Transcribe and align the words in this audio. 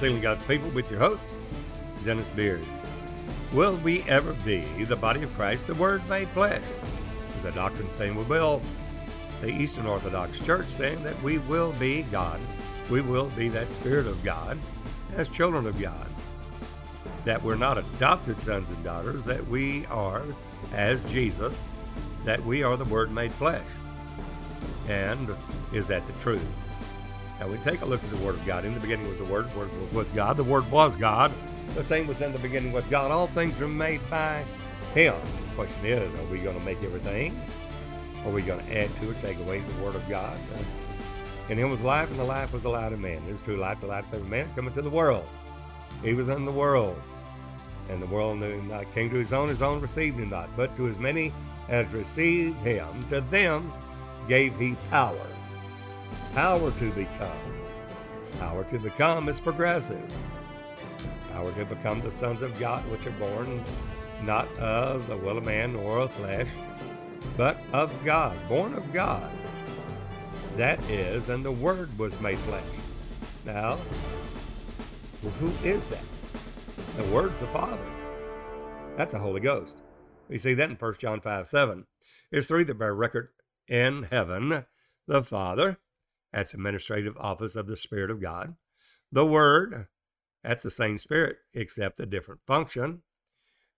Reconciling 0.00 0.22
God's 0.22 0.44
People 0.44 0.70
with 0.70 0.90
your 0.90 0.98
host, 0.98 1.34
Dennis 2.06 2.30
Beard. 2.30 2.62
Will 3.52 3.76
we 3.76 4.02
ever 4.04 4.32
be 4.46 4.60
the 4.84 4.96
body 4.96 5.22
of 5.22 5.34
Christ, 5.34 5.66
the 5.66 5.74
Word 5.74 6.00
made 6.08 6.26
flesh? 6.28 6.62
Is 7.36 7.42
the 7.42 7.52
doctrine 7.52 7.90
saying 7.90 8.14
we 8.14 8.24
will? 8.24 8.62
The 9.42 9.50
Eastern 9.50 9.84
Orthodox 9.84 10.40
Church 10.40 10.70
saying 10.70 11.02
that 11.02 11.22
we 11.22 11.36
will 11.36 11.72
be 11.74 12.04
God. 12.04 12.40
We 12.88 13.02
will 13.02 13.28
be 13.36 13.50
that 13.50 13.70
Spirit 13.70 14.06
of 14.06 14.24
God 14.24 14.58
as 15.18 15.28
children 15.28 15.66
of 15.66 15.78
God. 15.78 16.06
That 17.26 17.42
we're 17.42 17.56
not 17.56 17.76
adopted 17.76 18.40
sons 18.40 18.70
and 18.70 18.82
daughters, 18.82 19.22
that 19.24 19.46
we 19.48 19.84
are, 19.86 20.22
as 20.72 20.98
Jesus, 21.12 21.60
that 22.24 22.42
we 22.46 22.62
are 22.62 22.78
the 22.78 22.86
Word 22.86 23.12
made 23.12 23.32
flesh. 23.32 23.66
And 24.88 25.36
is 25.74 25.88
that 25.88 26.06
the 26.06 26.14
truth? 26.14 26.46
Now 27.40 27.48
we 27.48 27.56
take 27.58 27.80
a 27.80 27.86
look 27.86 28.04
at 28.04 28.10
the 28.10 28.18
Word 28.18 28.34
of 28.34 28.44
God. 28.44 28.66
In 28.66 28.74
the 28.74 28.80
beginning 28.80 29.08
was 29.08 29.16
the 29.16 29.24
Word, 29.24 29.50
the 29.50 29.58
Word 29.58 29.70
was 29.80 29.92
with 29.92 30.14
God, 30.14 30.36
the 30.36 30.44
Word 30.44 30.70
was 30.70 30.94
God. 30.94 31.32
The 31.74 31.82
same 31.82 32.06
was 32.06 32.20
in 32.20 32.34
the 32.34 32.38
beginning 32.38 32.70
with 32.70 32.88
God. 32.90 33.10
All 33.10 33.28
things 33.28 33.58
were 33.58 33.66
made 33.66 34.00
by 34.10 34.44
Him. 34.92 35.14
The 35.48 35.54
question 35.54 35.86
is, 35.86 36.20
are 36.20 36.24
we 36.26 36.38
going 36.38 36.58
to 36.58 36.64
make 36.64 36.82
everything? 36.82 37.40
Are 38.26 38.30
we 38.30 38.42
going 38.42 38.62
to 38.62 38.78
add 38.78 38.94
to 38.96 39.10
it, 39.10 39.20
take 39.22 39.38
away 39.38 39.60
the 39.60 39.82
Word 39.82 39.94
of 39.94 40.06
God? 40.06 40.36
In 41.48 41.56
Him 41.56 41.70
was 41.70 41.80
life, 41.80 42.10
and 42.10 42.20
the 42.20 42.24
life 42.24 42.52
was 42.52 42.62
the 42.62 42.68
light 42.68 42.92
of 42.92 43.00
man. 43.00 43.24
This 43.26 43.40
true 43.40 43.56
life, 43.56 43.80
the 43.80 43.86
light 43.86 44.04
of 44.04 44.12
every 44.12 44.28
man, 44.28 44.52
coming 44.54 44.74
to 44.74 44.82
the 44.82 44.90
world. 44.90 45.26
He 46.04 46.12
was 46.12 46.28
in 46.28 46.44
the 46.44 46.52
world, 46.52 47.00
and 47.88 48.02
the 48.02 48.06
world 48.06 48.38
knew 48.38 48.50
him 48.50 48.68
not. 48.68 48.92
Came 48.92 49.08
to 49.08 49.16
His 49.16 49.32
own, 49.32 49.48
His 49.48 49.62
own 49.62 49.80
received 49.80 50.18
Him 50.18 50.28
not. 50.28 50.54
But 50.58 50.76
to 50.76 50.88
as 50.88 50.98
many 50.98 51.32
as 51.70 51.86
received 51.94 52.60
Him, 52.60 52.86
to 53.08 53.22
them 53.22 53.72
gave 54.28 54.58
He 54.58 54.74
power 54.90 55.26
Power 56.34 56.70
to 56.70 56.90
become. 56.92 57.38
Power 58.38 58.64
to 58.64 58.78
become 58.78 59.28
is 59.28 59.40
progressive. 59.40 60.02
Power 61.32 61.52
to 61.52 61.64
become 61.64 62.00
the 62.00 62.10
sons 62.10 62.42
of 62.42 62.58
God, 62.58 62.88
which 62.90 63.06
are 63.06 63.12
born 63.12 63.62
not 64.22 64.48
of 64.58 65.06
the 65.08 65.16
will 65.16 65.38
of 65.38 65.44
man 65.44 65.72
nor 65.72 65.98
of 65.98 66.12
flesh, 66.12 66.48
but 67.36 67.58
of 67.72 67.92
God, 68.04 68.36
born 68.48 68.74
of 68.74 68.92
God. 68.92 69.30
That 70.56 70.82
is, 70.90 71.28
and 71.28 71.44
the 71.44 71.52
Word 71.52 71.96
was 71.98 72.20
made 72.20 72.38
flesh. 72.40 72.62
Now, 73.44 73.78
who 75.38 75.48
is 75.66 75.84
that? 75.86 76.04
The 76.96 77.04
Word's 77.12 77.40
the 77.40 77.46
Father. 77.48 77.90
That's 78.96 79.12
the 79.12 79.18
Holy 79.18 79.40
Ghost. 79.40 79.76
We 80.28 80.38
see 80.38 80.54
that 80.54 80.70
in 80.70 80.76
1 80.76 80.94
John 80.98 81.20
5 81.20 81.46
7. 81.46 81.86
There's 82.30 82.46
three 82.46 82.64
that 82.64 82.74
bear 82.78 82.94
record 82.94 83.28
in 83.68 84.04
heaven 84.04 84.64
the 85.06 85.22
Father, 85.22 85.78
that's 86.32 86.54
administrative 86.54 87.16
office 87.18 87.56
of 87.56 87.66
the 87.66 87.76
Spirit 87.76 88.10
of 88.10 88.20
God. 88.20 88.56
The 89.12 89.26
Word, 89.26 89.86
that's 90.44 90.62
the 90.62 90.70
same 90.70 90.98
Spirit, 90.98 91.38
except 91.52 92.00
a 92.00 92.06
different 92.06 92.40
function. 92.46 93.02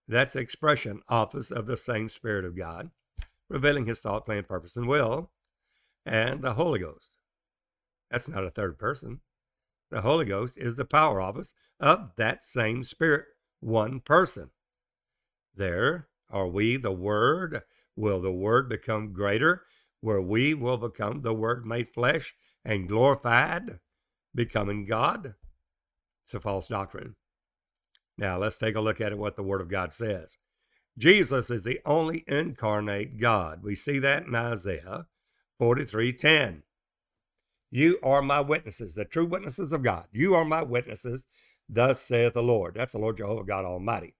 That's 0.07 0.37
expression 0.37 1.01
office 1.09 1.51
of 1.51 1.67
the 1.67 1.77
same 1.77 2.09
Spirit 2.09 2.45
of 2.45 2.57
God, 2.57 2.91
revealing 3.49 3.87
his 3.87 4.01
thought, 4.01 4.27
plan, 4.27 4.45
purpose, 4.45 4.77
and 4.77 4.87
will. 4.87 5.31
And 6.05 6.43
the 6.43 6.55
Holy 6.55 6.81
Ghost. 6.81 7.17
That's 8.11 8.29
not 8.29 8.45
a 8.45 8.51
third 8.51 8.79
person. 8.79 9.21
The 9.91 10.03
Holy 10.03 10.25
Ghost 10.25 10.59
is 10.59 10.77
the 10.77 10.85
power 10.85 11.21
office 11.21 11.55
of 11.79 12.11
that 12.17 12.45
same 12.45 12.83
Spirit, 12.83 13.27
one 13.61 14.01
person. 14.01 14.51
There 15.55 16.09
are 16.31 16.49
we 16.49 16.77
the 16.77 16.93
Word. 16.93 17.63
Will 17.95 18.21
the 18.21 18.33
Word 18.33 18.69
become 18.69 19.13
greater? 19.13 19.63
Where 20.03 20.21
we 20.21 20.53
will 20.53 20.77
become 20.77 21.23
the 21.23 21.33
Word 21.33 21.65
made 21.65 21.89
flesh 21.89 22.35
and 22.65 22.89
glorified, 22.89 23.79
becoming 24.35 24.85
God. 24.85 25.37
It's 26.25 26.35
a 26.35 26.41
false 26.41 26.69
doctrine. 26.69 27.15
Now, 28.19 28.37
let's 28.37 28.59
take 28.59 28.77
a 28.77 28.81
look 28.81 29.01
at 29.01 29.13
it, 29.13 29.19
what 29.19 29.37
the 29.37 29.43
Word 29.43 29.63
of 29.63 29.71
God 29.71 29.95
says. 29.95 30.37
Jesus 30.99 31.51
is 31.51 31.65
the 31.65 31.81
only 31.87 32.25
incarnate 32.27 33.19
God. 33.19 33.63
We 33.63 33.75
see 33.75 33.99
that 34.01 34.27
in 34.27 34.35
Isaiah 34.35 35.07
43:10. 35.59 36.65
You 37.71 37.99
are 38.03 38.21
my 38.21 38.41
witnesses, 38.41 38.95
the 38.95 39.07
true 39.07 39.25
witnesses 39.25 39.73
of 39.73 39.83
God. 39.83 40.09
You 40.13 40.35
are 40.35 40.45
my 40.45 40.63
witnesses, 40.63 41.25
thus 41.69 42.03
saith 42.03 42.35
the 42.35 42.43
Lord. 42.43 42.75
That's 42.75 42.93
the 42.93 42.99
Lord 42.99 43.17
Jehovah 43.17 43.45
God 43.45 43.65
Almighty. 43.65 44.15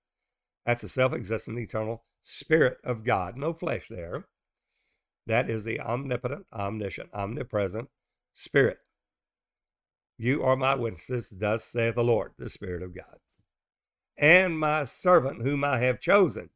That's 0.65 0.83
the 0.83 0.89
self 0.89 1.13
existent, 1.13 1.59
eternal 1.59 2.05
Spirit 2.23 2.79
of 2.85 3.05
God. 3.05 3.37
No 3.37 3.53
flesh 3.53 3.89
there. 3.91 4.27
That 5.27 5.49
is 5.49 5.65
the 5.65 5.81
omnipotent, 5.81 6.47
omniscient, 6.53 7.11
omnipresent, 7.15 7.89
Spirit. 8.33 8.79
You 10.19 10.43
are 10.43 10.57
my 10.57 10.75
witnesses, 10.75 11.31
thus 11.31 11.65
saith 11.65 11.95
the 11.95 12.05
Lord, 12.05 12.33
the 12.39 12.51
Spirit 12.51 12.83
of 12.83 12.95
God, 12.95 13.19
and 14.17 14.59
my 14.59 14.85
servant 14.85 15.43
whom 15.43 15.65
I 15.65 15.79
have 15.79 16.01
chosen. 16.01 16.51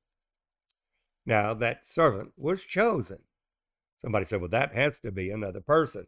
Now, 1.25 1.55
that 1.55 1.87
servant 1.87 2.33
was 2.37 2.65
chosen. 2.65 3.19
Somebody 3.99 4.25
said, 4.25 4.41
well, 4.41 4.51
that 4.51 4.75
has 4.75 4.99
to 5.01 5.11
be 5.11 5.31
another 5.31 5.61
person. 5.61 6.07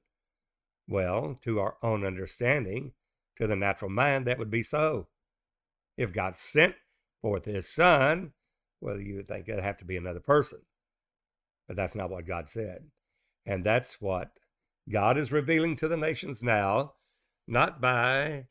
Well, 0.89 1.39
to 1.43 1.61
our 1.61 1.77
own 1.83 2.05
understanding, 2.05 2.93
to 3.37 3.47
the 3.47 3.57
natural 3.57 3.91
mind, 3.91 4.27
that 4.27 4.39
would 4.39 4.51
be 4.51 4.63
so. 4.63 5.09
If 5.97 6.13
God 6.13 6.35
sent 6.35 6.77
forth 7.21 7.45
his 7.45 7.69
son, 7.69 8.33
well, 8.81 9.01
you 9.01 9.17
would 9.17 9.29
think 9.29 9.49
it'd 9.49 9.65
have 9.65 9.79
to 9.79 9.85
be 9.85 9.97
another 9.97 10.21
person. 10.21 10.61
But 11.69 11.77
that's 11.77 11.95
not 11.95 12.11
what 12.11 12.27
God 12.27 12.49
said. 12.49 12.87
And 13.47 13.65
that's 13.65 14.01
what 14.01 14.33
God 14.91 15.19
is 15.19 15.31
revealing 15.31 15.77
to 15.77 15.89
the 15.89 15.97
nations 15.97 16.43
now, 16.43 16.95
not 17.47 17.81
by 17.81 18.47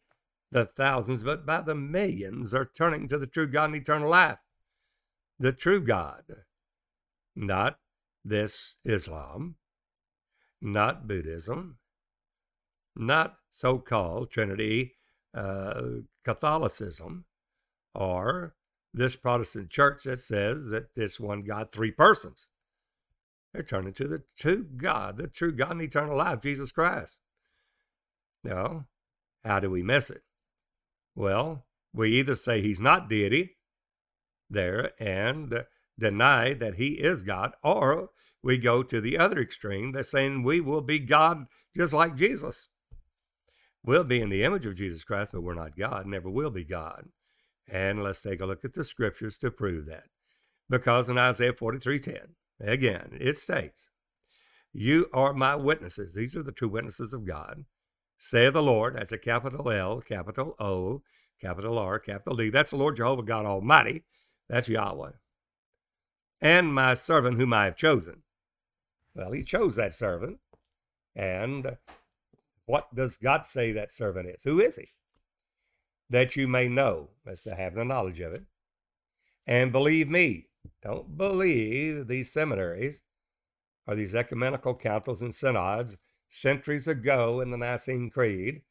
the 0.51 0.65
thousands, 0.65 1.23
but 1.23 1.45
by 1.45 1.61
the 1.61 1.75
millions 1.75 2.53
are 2.53 2.65
turning 2.65 3.07
to 3.09 3.17
the 3.17 3.27
true 3.27 3.47
God 3.47 3.65
and 3.65 3.75
eternal 3.75 4.09
life. 4.09 4.37
The 5.39 5.51
true 5.51 5.81
God, 5.81 6.23
not 7.35 7.79
this 8.23 8.77
Islam, 8.85 9.55
not 10.61 11.07
Buddhism, 11.07 11.77
not 12.95 13.37
so 13.51 13.77
called 13.77 14.31
Trinity 14.31 14.95
uh, 15.33 15.81
Catholicism, 16.23 17.25
or 17.93 18.55
this 18.93 19.15
Protestant 19.15 19.69
church 19.69 20.03
that 20.03 20.19
says 20.19 20.69
that 20.71 20.95
this 20.95 21.19
one 21.19 21.43
God, 21.43 21.71
three 21.71 21.91
persons. 21.91 22.47
They're 23.57 23.63
turning 23.63 23.93
to 23.93 24.07
the 24.07 24.23
true 24.37 24.67
God, 24.77 25.17
the 25.17 25.27
true 25.27 25.51
God 25.51 25.71
and 25.71 25.81
eternal 25.81 26.15
life, 26.15 26.41
Jesus 26.41 26.71
Christ. 26.71 27.17
Now, 28.43 28.85
how 29.43 29.59
do 29.59 29.71
we 29.71 29.81
miss 29.81 30.11
it? 30.11 30.21
Well, 31.15 31.65
we 31.91 32.11
either 32.19 32.35
say 32.35 32.61
he's 32.61 32.79
not 32.79 33.09
deity 33.09 33.57
there 34.47 34.91
and 34.99 35.65
deny 35.97 36.53
that 36.53 36.75
he 36.75 36.99
is 36.99 37.23
God, 37.23 37.53
or 37.63 38.11
we 38.43 38.59
go 38.59 38.83
to 38.83 39.01
the 39.01 39.17
other 39.17 39.39
extreme 39.39 39.91
that's 39.91 40.11
saying 40.11 40.43
we 40.43 40.61
will 40.61 40.81
be 40.81 40.99
God 40.99 41.47
just 41.75 41.93
like 41.93 42.15
Jesus. 42.15 42.67
We'll 43.83 44.03
be 44.03 44.21
in 44.21 44.29
the 44.29 44.43
image 44.43 44.67
of 44.67 44.75
Jesus 44.75 45.03
Christ, 45.03 45.31
but 45.33 45.41
we're 45.41 45.55
not 45.55 45.75
God, 45.75 46.05
never 46.05 46.29
will 46.29 46.51
be 46.51 46.63
God. 46.63 47.09
And 47.67 48.03
let's 48.03 48.21
take 48.21 48.39
a 48.39 48.45
look 48.45 48.63
at 48.63 48.73
the 48.73 48.85
scriptures 48.85 49.39
to 49.39 49.49
prove 49.49 49.87
that. 49.87 50.03
Because 50.69 51.09
in 51.09 51.17
Isaiah 51.17 51.53
43 51.53 51.97
10, 51.97 52.35
Again, 52.59 53.17
it 53.19 53.37
states, 53.37 53.89
You 54.73 55.09
are 55.13 55.33
my 55.33 55.55
witnesses. 55.55 56.13
These 56.13 56.35
are 56.35 56.43
the 56.43 56.51
true 56.51 56.69
witnesses 56.69 57.13
of 57.13 57.25
God. 57.25 57.65
Say 58.17 58.49
the 58.49 58.63
Lord. 58.63 58.95
That's 58.95 59.11
a 59.11 59.17
capital 59.17 59.69
L, 59.69 60.01
capital 60.01 60.55
O, 60.59 61.03
capital 61.39 61.77
R, 61.77 61.99
capital 61.99 62.35
D. 62.35 62.49
That's 62.49 62.71
the 62.71 62.77
Lord 62.77 62.97
Jehovah 62.97 63.23
God 63.23 63.45
Almighty. 63.45 64.03
That's 64.49 64.69
Yahweh. 64.69 65.11
And 66.41 66.73
my 66.73 66.93
servant 66.93 67.37
whom 67.37 67.53
I 67.53 67.65
have 67.65 67.75
chosen. 67.75 68.23
Well, 69.15 69.31
he 69.31 69.43
chose 69.43 69.75
that 69.75 69.93
servant. 69.93 70.39
And 71.15 71.77
what 72.65 72.93
does 72.93 73.17
God 73.17 73.45
say 73.45 73.71
that 73.71 73.91
servant 73.91 74.29
is? 74.29 74.43
Who 74.43 74.59
is 74.59 74.77
he? 74.77 74.89
That 76.09 76.35
you 76.35 76.47
may 76.47 76.69
know, 76.69 77.09
as 77.25 77.41
to 77.43 77.55
have 77.55 77.75
the 77.75 77.85
knowledge 77.85 78.19
of 78.19 78.33
it. 78.33 78.43
And 79.45 79.71
believe 79.71 80.09
me, 80.09 80.46
don't 80.81 81.17
believe 81.17 82.07
these 82.07 82.31
seminaries 82.31 83.03
or 83.87 83.95
these 83.95 84.15
ecumenical 84.15 84.75
councils 84.75 85.21
and 85.21 85.33
synods 85.33 85.97
centuries 86.29 86.87
ago 86.87 87.41
in 87.41 87.49
the 87.49 87.57
Nicene 87.57 88.09
Creed 88.09 88.61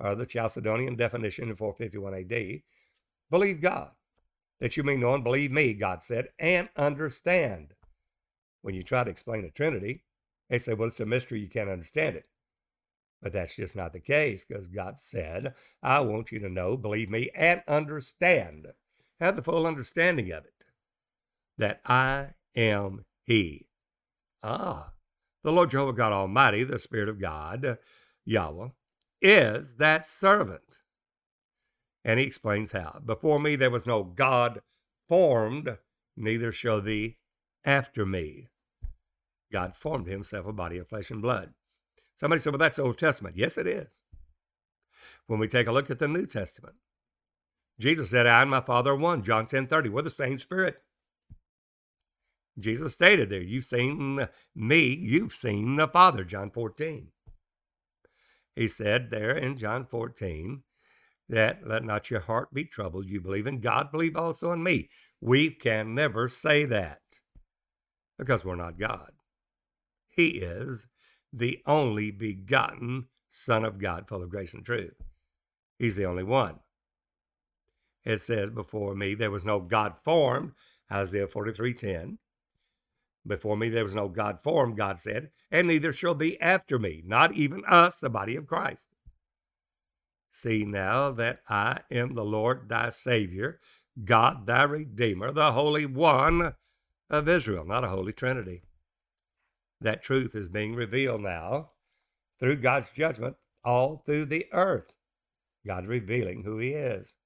or 0.00 0.14
the 0.14 0.26
Chalcedonian 0.26 0.96
definition 0.96 1.48
in 1.48 1.56
451 1.56 2.14
AD. 2.14 2.62
Believe 3.30 3.60
God, 3.60 3.90
that 4.60 4.76
you 4.76 4.82
may 4.82 4.96
know 4.96 5.14
and 5.14 5.24
believe 5.24 5.52
me, 5.52 5.74
God 5.74 6.02
said, 6.02 6.28
and 6.38 6.68
understand. 6.76 7.74
When 8.62 8.74
you 8.74 8.82
try 8.82 9.04
to 9.04 9.10
explain 9.10 9.42
the 9.42 9.50
Trinity, 9.50 10.04
they 10.48 10.58
say, 10.58 10.74
well, 10.74 10.88
it's 10.88 11.00
a 11.00 11.06
mystery, 11.06 11.40
you 11.40 11.48
can't 11.48 11.70
understand 11.70 12.16
it. 12.16 12.26
But 13.22 13.32
that's 13.32 13.56
just 13.56 13.76
not 13.76 13.92
the 13.92 14.00
case 14.00 14.44
because 14.44 14.68
God 14.68 14.98
said, 14.98 15.54
I 15.82 16.00
want 16.00 16.30
you 16.30 16.38
to 16.40 16.48
know, 16.48 16.76
believe 16.76 17.08
me, 17.08 17.30
and 17.34 17.62
understand. 17.66 18.66
Have 19.20 19.36
the 19.36 19.42
full 19.42 19.66
understanding 19.66 20.30
of 20.32 20.44
it 20.44 20.64
that 21.58 21.80
I 21.84 22.34
am 22.56 23.04
He. 23.24 23.66
Ah, 24.42 24.92
the 25.42 25.52
Lord 25.52 25.70
Jehovah 25.70 25.92
God 25.92 26.12
Almighty, 26.12 26.64
the 26.64 26.78
Spirit 26.78 27.08
of 27.08 27.20
God, 27.20 27.78
Yahweh, 28.24 28.68
is 29.20 29.76
that 29.76 30.06
servant. 30.06 30.78
And 32.04 32.20
he 32.20 32.26
explains 32.26 32.72
how. 32.72 33.00
Before 33.04 33.40
me 33.40 33.56
there 33.56 33.70
was 33.70 33.86
no 33.86 34.02
God 34.02 34.60
formed, 35.08 35.78
neither 36.16 36.52
shall 36.52 36.80
be 36.80 37.18
after 37.64 38.04
me. 38.04 38.48
God 39.52 39.76
formed 39.76 40.06
himself 40.06 40.46
a 40.46 40.52
body 40.52 40.78
of 40.78 40.88
flesh 40.88 41.10
and 41.10 41.22
blood. 41.22 41.54
Somebody 42.16 42.40
said, 42.40 42.52
well, 42.52 42.58
that's 42.58 42.78
Old 42.78 42.98
Testament. 42.98 43.36
Yes, 43.36 43.58
it 43.58 43.66
is. 43.66 44.02
When 45.26 45.38
we 45.38 45.48
take 45.48 45.66
a 45.66 45.72
look 45.72 45.90
at 45.90 45.98
the 45.98 46.08
New 46.08 46.26
Testament, 46.26 46.76
Jesus 47.78 48.10
said, 48.10 48.26
I 48.26 48.42
and 48.42 48.50
my 48.50 48.60
Father 48.60 48.92
are 48.92 48.96
one. 48.96 49.22
John 49.22 49.46
10 49.46 49.66
30. 49.66 49.88
We're 49.88 50.02
the 50.02 50.10
same 50.10 50.38
spirit. 50.38 50.80
Jesus 52.58 52.94
stated 52.94 53.30
there, 53.30 53.42
You've 53.42 53.64
seen 53.64 54.26
me, 54.54 54.94
you've 54.94 55.34
seen 55.34 55.76
the 55.76 55.88
Father. 55.88 56.24
John 56.24 56.50
14. 56.50 57.08
He 58.54 58.68
said 58.68 59.10
there 59.10 59.36
in 59.36 59.56
John 59.56 59.84
14 59.84 60.62
that 61.28 61.66
let 61.66 61.84
not 61.84 62.10
your 62.10 62.20
heart 62.20 62.52
be 62.54 62.64
troubled. 62.64 63.06
You 63.08 63.20
believe 63.20 63.46
in 63.46 63.60
God, 63.60 63.90
believe 63.90 64.16
also 64.16 64.52
in 64.52 64.62
me. 64.62 64.88
We 65.20 65.50
can 65.50 65.94
never 65.94 66.28
say 66.28 66.64
that 66.66 67.00
because 68.18 68.44
we're 68.44 68.54
not 68.54 68.78
God. 68.78 69.10
He 70.08 70.38
is 70.38 70.86
the 71.32 71.60
only 71.66 72.10
begotten 72.10 73.06
Son 73.28 73.64
of 73.64 73.78
God, 73.78 74.06
full 74.06 74.22
of 74.22 74.30
grace 74.30 74.54
and 74.54 74.64
truth. 74.64 74.94
He's 75.78 75.96
the 75.96 76.06
only 76.06 76.22
one. 76.22 76.60
It 78.04 78.18
says, 78.18 78.50
Before 78.50 78.94
me 78.94 79.14
there 79.14 79.30
was 79.30 79.44
no 79.44 79.58
God 79.58 79.94
formed, 80.04 80.52
Isaiah 80.92 81.26
43:10. 81.26 82.18
Before 83.26 83.56
me 83.56 83.68
there 83.70 83.84
was 83.84 83.94
no 83.94 84.08
God 84.08 84.40
formed, 84.40 84.76
God 84.76 84.98
said, 84.98 85.30
and 85.50 85.66
neither 85.66 85.92
shall 85.92 86.14
be 86.14 86.40
after 86.40 86.78
me, 86.78 87.02
not 87.06 87.32
even 87.32 87.64
us, 87.66 87.98
the 87.98 88.10
body 88.10 88.36
of 88.36 88.46
Christ. 88.46 88.88
See 90.30 90.64
now 90.64 91.10
that 91.12 91.40
I 91.48 91.80
am 91.90 92.14
the 92.14 92.24
Lord 92.24 92.68
thy 92.68 92.90
Savior, 92.90 93.60
God 94.04 94.46
thy 94.46 94.64
Redeemer, 94.64 95.32
the 95.32 95.52
Holy 95.52 95.86
One 95.86 96.54
of 97.08 97.28
Israel, 97.28 97.64
not 97.64 97.84
a 97.84 97.88
Holy 97.88 98.12
Trinity. 98.12 98.62
That 99.80 100.02
truth 100.02 100.34
is 100.34 100.48
being 100.48 100.74
revealed 100.74 101.22
now 101.22 101.70
through 102.40 102.56
God's 102.56 102.90
judgment 102.90 103.36
all 103.64 104.02
through 104.04 104.26
the 104.26 104.46
earth. 104.52 104.94
God 105.66 105.86
revealing 105.86 106.42
who 106.42 106.58
He 106.58 106.70
is, 106.70 107.16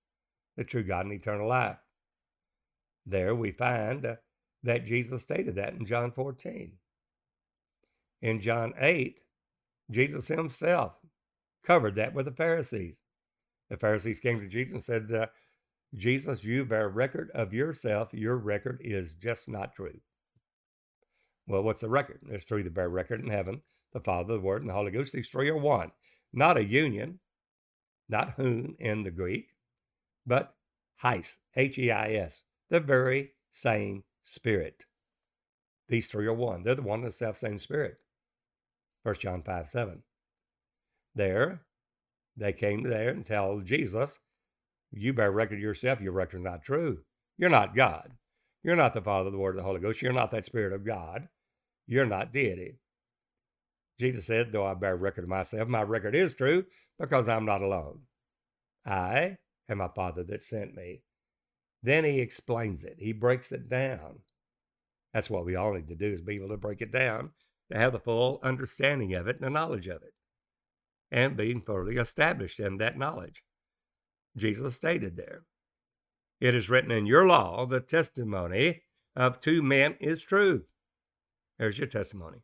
the 0.56 0.64
true 0.64 0.84
God 0.84 1.06
and 1.06 1.14
eternal 1.14 1.48
life. 1.48 1.78
There 3.06 3.34
we 3.34 3.52
find 3.52 4.18
that 4.68 4.84
Jesus 4.84 5.22
stated 5.22 5.54
that 5.54 5.72
in 5.72 5.86
John 5.86 6.12
14. 6.12 6.70
In 8.20 8.38
John 8.38 8.74
8, 8.78 9.22
Jesus 9.90 10.28
himself 10.28 10.92
covered 11.64 11.94
that 11.94 12.12
with 12.12 12.26
the 12.26 12.32
Pharisees. 12.32 13.00
The 13.70 13.78
Pharisees 13.78 14.20
came 14.20 14.38
to 14.40 14.46
Jesus 14.46 14.74
and 14.74 14.82
said, 14.82 15.10
uh, 15.10 15.26
Jesus, 15.94 16.44
you 16.44 16.66
bear 16.66 16.90
record 16.90 17.30
of 17.32 17.54
yourself. 17.54 18.12
Your 18.12 18.36
record 18.36 18.82
is 18.84 19.14
just 19.14 19.48
not 19.48 19.74
true. 19.74 19.98
Well, 21.46 21.62
what's 21.62 21.80
the 21.80 21.88
record? 21.88 22.20
There's 22.22 22.44
three 22.44 22.62
that 22.62 22.74
bear 22.74 22.90
record 22.90 23.24
in 23.24 23.30
heaven 23.30 23.62
the 23.94 24.00
Father, 24.00 24.34
the 24.34 24.40
Word, 24.40 24.60
and 24.60 24.68
the 24.68 24.74
Holy 24.74 24.90
Ghost. 24.90 25.14
These 25.14 25.30
three 25.30 25.48
are 25.48 25.56
one. 25.56 25.90
Not 26.34 26.58
a 26.58 26.62
union, 26.62 27.20
not 28.10 28.34
hen 28.36 28.76
in 28.80 29.02
the 29.02 29.10
Greek, 29.10 29.48
but 30.26 30.52
heis, 31.02 31.38
H 31.56 31.78
E 31.78 31.90
I 31.90 32.10
S, 32.10 32.44
the 32.68 32.80
very 32.80 33.30
same 33.50 34.04
Spirit. 34.28 34.84
These 35.88 36.10
three 36.10 36.26
are 36.26 36.34
one. 36.34 36.62
They're 36.62 36.74
the 36.74 36.82
one 36.82 37.00
and 37.00 37.08
the 37.08 37.12
self 37.12 37.38
same 37.38 37.58
Spirit. 37.58 37.96
1 39.02 39.14
John 39.16 39.42
5 39.42 39.68
7. 39.68 40.02
There, 41.14 41.62
they 42.36 42.52
came 42.52 42.82
there 42.82 43.08
and 43.08 43.24
tell 43.24 43.60
Jesus, 43.60 44.20
You 44.92 45.14
bear 45.14 45.32
record 45.32 45.60
yourself, 45.60 46.00
your 46.00 46.12
record's 46.12 46.44
not 46.44 46.62
true. 46.62 46.98
You're 47.38 47.50
not 47.50 47.74
God. 47.74 48.12
You're 48.62 48.76
not 48.76 48.92
the 48.92 49.00
Father, 49.00 49.30
the 49.30 49.38
Word, 49.38 49.56
the 49.56 49.62
Holy 49.62 49.80
Ghost. 49.80 50.02
You're 50.02 50.12
not 50.12 50.30
that 50.32 50.44
Spirit 50.44 50.74
of 50.74 50.84
God. 50.84 51.28
You're 51.86 52.06
not 52.06 52.32
deity. 52.32 52.80
Jesus 53.98 54.26
said, 54.26 54.52
Though 54.52 54.66
I 54.66 54.74
bear 54.74 54.96
record 54.96 55.24
of 55.24 55.30
myself, 55.30 55.68
my 55.68 55.82
record 55.82 56.14
is 56.14 56.34
true 56.34 56.64
because 56.98 57.28
I'm 57.28 57.46
not 57.46 57.62
alone. 57.62 58.02
I 58.84 59.38
and 59.68 59.78
my 59.78 59.88
Father 59.88 60.22
that 60.24 60.42
sent 60.42 60.74
me. 60.74 61.02
Then 61.82 62.04
he 62.04 62.20
explains 62.20 62.84
it, 62.84 62.96
he 62.98 63.12
breaks 63.12 63.52
it 63.52 63.68
down. 63.68 64.20
That's 65.12 65.30
what 65.30 65.44
we 65.44 65.56
all 65.56 65.74
need 65.74 65.88
to 65.88 65.94
do 65.94 66.12
is 66.12 66.20
be 66.20 66.36
able 66.36 66.48
to 66.48 66.56
break 66.56 66.82
it 66.82 66.92
down 66.92 67.30
to 67.70 67.78
have 67.78 67.92
the 67.92 68.00
full 68.00 68.40
understanding 68.42 69.14
of 69.14 69.26
it 69.26 69.36
and 69.36 69.46
the 69.46 69.50
knowledge 69.50 69.86
of 69.86 70.02
it 70.02 70.14
and 71.10 71.36
being 71.36 71.60
fully 71.60 71.96
established 71.96 72.60
in 72.60 72.78
that 72.78 72.98
knowledge. 72.98 73.42
Jesus 74.36 74.74
stated 74.74 75.16
there, 75.16 75.42
It 76.40 76.54
is 76.54 76.68
written 76.68 76.90
in 76.90 77.06
your 77.06 77.26
law, 77.26 77.66
the 77.66 77.80
testimony 77.80 78.82
of 79.16 79.40
two 79.40 79.62
men 79.62 79.96
is 80.00 80.22
true. 80.22 80.64
There's 81.58 81.78
your 81.78 81.88
testimony. 81.88 82.38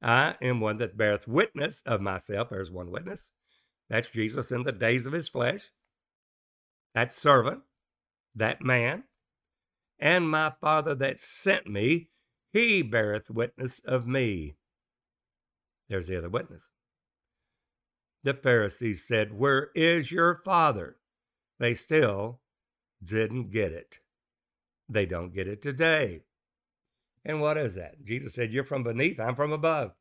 I 0.00 0.36
am 0.40 0.60
one 0.60 0.78
that 0.78 0.96
beareth 0.96 1.26
witness 1.26 1.82
of 1.86 2.00
myself. 2.00 2.50
There's 2.50 2.70
one 2.70 2.90
witness. 2.90 3.32
That's 3.90 4.10
Jesus 4.10 4.50
in 4.50 4.62
the 4.62 4.72
days 4.72 5.06
of 5.06 5.12
his 5.12 5.28
flesh. 5.28 5.70
That 6.94 7.12
servant 7.12 7.62
that 8.34 8.62
man, 8.62 9.04
and 9.98 10.30
my 10.30 10.52
Father 10.60 10.94
that 10.96 11.20
sent 11.20 11.66
me, 11.66 12.08
he 12.52 12.82
beareth 12.82 13.30
witness 13.30 13.78
of 13.80 14.06
me. 14.06 14.56
There's 15.88 16.08
the 16.08 16.18
other 16.18 16.28
witness. 16.28 16.70
The 18.22 18.34
Pharisees 18.34 19.06
said, 19.06 19.38
Where 19.38 19.70
is 19.74 20.10
your 20.10 20.36
Father? 20.44 20.96
They 21.58 21.74
still 21.74 22.40
didn't 23.02 23.50
get 23.50 23.72
it. 23.72 23.98
They 24.88 25.06
don't 25.06 25.34
get 25.34 25.48
it 25.48 25.62
today. 25.62 26.22
And 27.24 27.40
what 27.40 27.56
is 27.56 27.74
that? 27.74 28.04
Jesus 28.04 28.34
said, 28.34 28.52
You're 28.52 28.64
from 28.64 28.82
beneath, 28.82 29.20
I'm 29.20 29.34
from 29.34 29.52
above. 29.52 29.92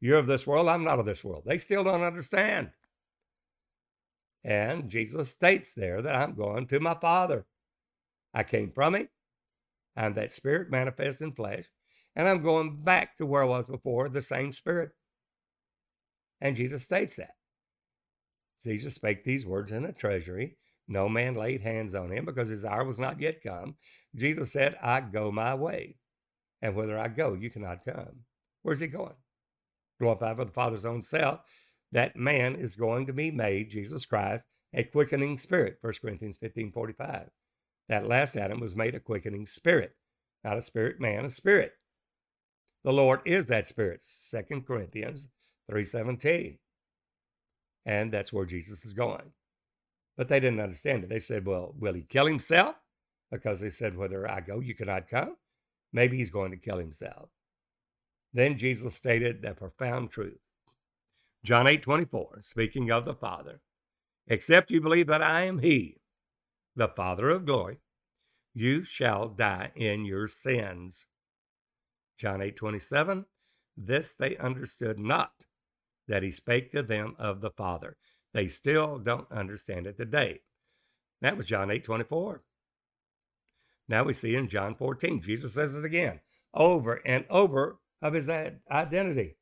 You're 0.00 0.18
of 0.18 0.26
this 0.26 0.46
world, 0.46 0.68
I'm 0.68 0.84
not 0.84 0.98
of 0.98 1.06
this 1.06 1.24
world. 1.24 1.44
They 1.46 1.58
still 1.58 1.84
don't 1.84 2.02
understand. 2.02 2.70
And 4.44 4.88
Jesus 4.90 5.30
states 5.30 5.74
there 5.74 6.02
that 6.02 6.16
I'm 6.16 6.34
going 6.34 6.66
to 6.66 6.80
my 6.80 6.94
Father. 6.94 7.46
I 8.34 8.42
came 8.42 8.70
from 8.72 8.94
him. 8.94 9.08
I'm 9.96 10.14
that 10.14 10.32
spirit 10.32 10.70
manifest 10.70 11.20
in 11.20 11.32
flesh. 11.32 11.66
And 12.16 12.28
I'm 12.28 12.42
going 12.42 12.82
back 12.82 13.16
to 13.16 13.26
where 13.26 13.42
I 13.42 13.46
was 13.46 13.68
before, 13.68 14.08
the 14.08 14.22
same 14.22 14.52
spirit. 14.52 14.90
And 16.40 16.56
Jesus 16.56 16.82
states 16.82 17.16
that. 17.16 17.34
Jesus 18.62 18.94
spake 18.94 19.24
these 19.24 19.46
words 19.46 19.72
in 19.72 19.84
a 19.84 19.92
treasury. 19.92 20.56
No 20.88 21.08
man 21.08 21.34
laid 21.34 21.62
hands 21.62 21.94
on 21.94 22.10
him 22.10 22.24
because 22.24 22.48
his 22.48 22.64
hour 22.64 22.84
was 22.84 22.98
not 22.98 23.20
yet 23.20 23.42
come. 23.42 23.76
Jesus 24.14 24.52
said, 24.52 24.76
I 24.82 25.00
go 25.00 25.30
my 25.30 25.54
way. 25.54 25.96
And 26.60 26.74
whither 26.74 26.98
I 26.98 27.08
go, 27.08 27.34
you 27.34 27.50
cannot 27.50 27.84
come. 27.84 28.20
Where's 28.62 28.80
he 28.80 28.86
going? 28.86 29.14
Glorified 30.00 30.36
by 30.36 30.44
the 30.44 30.52
Father's 30.52 30.84
own 30.84 31.02
self. 31.02 31.40
That 31.92 32.16
man 32.16 32.56
is 32.56 32.76
going 32.76 33.06
to 33.06 33.12
be 33.12 33.30
made, 33.30 33.70
Jesus 33.70 34.06
Christ, 34.06 34.44
a 34.74 34.84
quickening 34.84 35.38
spirit. 35.38 35.78
1 35.80 35.92
Corinthians 36.00 36.38
15 36.38 36.72
45. 36.72 37.28
That 37.92 38.08
last 38.08 38.36
Adam 38.36 38.58
was 38.58 38.74
made 38.74 38.94
a 38.94 39.00
quickening 39.00 39.44
spirit, 39.44 39.94
not 40.42 40.56
a 40.56 40.62
spirit 40.62 40.98
man, 40.98 41.26
a 41.26 41.28
spirit. 41.28 41.74
The 42.84 42.92
Lord 42.94 43.20
is 43.26 43.48
that 43.48 43.66
spirit, 43.66 44.00
Second 44.00 44.66
Corinthians 44.66 45.28
3.17. 45.70 46.56
And 47.84 48.10
that's 48.10 48.32
where 48.32 48.46
Jesus 48.46 48.86
is 48.86 48.94
going. 48.94 49.34
But 50.16 50.28
they 50.28 50.40
didn't 50.40 50.60
understand 50.60 51.04
it. 51.04 51.10
They 51.10 51.18
said, 51.18 51.44
well, 51.44 51.74
will 51.78 51.92
he 51.92 52.00
kill 52.00 52.24
himself? 52.24 52.76
Because 53.30 53.60
they 53.60 53.68
said, 53.68 53.94
whether 53.94 54.26
I 54.26 54.40
go, 54.40 54.60
you 54.60 54.74
cannot 54.74 55.06
come. 55.06 55.36
Maybe 55.92 56.16
he's 56.16 56.30
going 56.30 56.52
to 56.52 56.56
kill 56.56 56.78
himself. 56.78 57.28
Then 58.32 58.56
Jesus 58.56 58.94
stated 58.94 59.42
that 59.42 59.58
profound 59.58 60.10
truth. 60.10 60.40
John 61.44 61.66
8 61.66 61.82
24, 61.82 62.38
speaking 62.40 62.90
of 62.90 63.04
the 63.04 63.12
Father, 63.12 63.60
except 64.28 64.70
you 64.70 64.80
believe 64.80 65.08
that 65.08 65.20
I 65.20 65.42
am 65.42 65.58
He, 65.58 65.98
the 66.76 66.88
Father 66.88 67.30
of 67.30 67.46
glory, 67.46 67.78
you 68.54 68.84
shall 68.84 69.28
die 69.28 69.72
in 69.74 70.04
your 70.04 70.28
sins. 70.28 71.06
John 72.18 72.42
8 72.42 72.56
27, 72.56 73.24
this 73.76 74.14
they 74.14 74.36
understood 74.36 74.98
not, 74.98 75.46
that 76.08 76.22
he 76.22 76.30
spake 76.30 76.70
to 76.72 76.82
them 76.82 77.14
of 77.18 77.40
the 77.40 77.50
Father. 77.50 77.96
They 78.34 78.48
still 78.48 78.98
don't 78.98 79.30
understand 79.30 79.86
it 79.86 79.96
today. 79.96 80.40
That 81.20 81.36
was 81.36 81.46
John 81.46 81.70
8 81.70 81.84
24. 81.84 82.42
Now 83.88 84.04
we 84.04 84.14
see 84.14 84.36
in 84.36 84.48
John 84.48 84.74
14, 84.74 85.20
Jesus 85.20 85.54
says 85.54 85.76
it 85.76 85.84
again, 85.84 86.20
over 86.54 87.00
and 87.04 87.24
over 87.28 87.78
of 88.00 88.14
his 88.14 88.28
identity. 88.28 89.36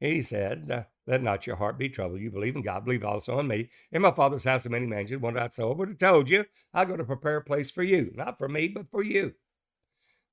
He 0.00 0.22
said, 0.22 0.86
let 1.06 1.22
not 1.22 1.46
your 1.46 1.56
heart 1.56 1.78
be 1.78 1.88
troubled. 1.88 2.20
You 2.20 2.30
believe 2.30 2.56
in 2.56 2.62
God, 2.62 2.84
believe 2.84 3.04
also 3.04 3.38
in 3.38 3.46
me. 3.46 3.68
In 3.92 4.02
my 4.02 4.10
Father's 4.10 4.44
house 4.44 4.64
are 4.66 4.70
many 4.70 4.86
mansions. 4.86 5.20
One 5.20 5.34
not 5.34 5.52
so, 5.52 5.70
I 5.70 5.74
would 5.74 5.88
have 5.88 5.98
told 5.98 6.30
you, 6.30 6.44
I 6.72 6.84
go 6.84 6.96
to 6.96 7.04
prepare 7.04 7.38
a 7.38 7.44
place 7.44 7.70
for 7.70 7.82
you, 7.82 8.12
not 8.14 8.38
for 8.38 8.48
me, 8.48 8.68
but 8.68 8.90
for 8.90 9.02
you. 9.02 9.34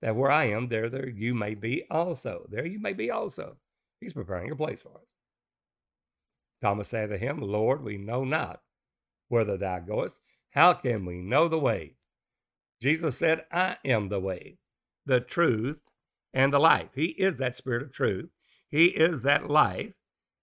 That 0.02 0.16
where 0.16 0.32
I 0.32 0.46
am, 0.46 0.68
there, 0.68 0.90
there 0.90 1.10
you 1.10 1.36
may 1.36 1.56
be 1.56 1.84
also. 1.92 2.48
There 2.50 2.66
you 2.66 2.80
may 2.80 2.94
be 2.94 3.12
also. 3.12 3.58
He's 4.00 4.14
preparing 4.14 4.52
a 4.52 4.56
place 4.56 4.82
for 4.82 4.96
us. 4.96 5.08
Thomas 6.62 6.88
said 6.88 7.10
to 7.10 7.18
him, 7.18 7.40
Lord, 7.40 7.84
we 7.84 7.98
know 7.98 8.24
not 8.24 8.62
whither 9.30 9.58
thou 9.58 9.80
goest, 9.80 10.20
how 10.52 10.74
can 10.74 11.06
we 11.06 11.22
know 11.22 11.48
the 11.48 11.60
way? 11.60 11.96
Jesus 12.82 13.18
said, 13.18 13.46
I 13.52 13.78
am 13.86 14.10
the 14.10 14.20
way, 14.20 14.58
the 15.06 15.22
truth, 15.22 15.80
and 16.34 16.54
the 16.54 16.60
life. 16.60 16.90
He 16.94 17.06
is 17.06 17.38
that 17.38 17.56
spirit 17.56 17.84
of 17.84 17.92
truth. 17.92 18.30
He 18.70 18.88
is 18.88 19.24
that 19.24 19.50
life, 19.50 19.94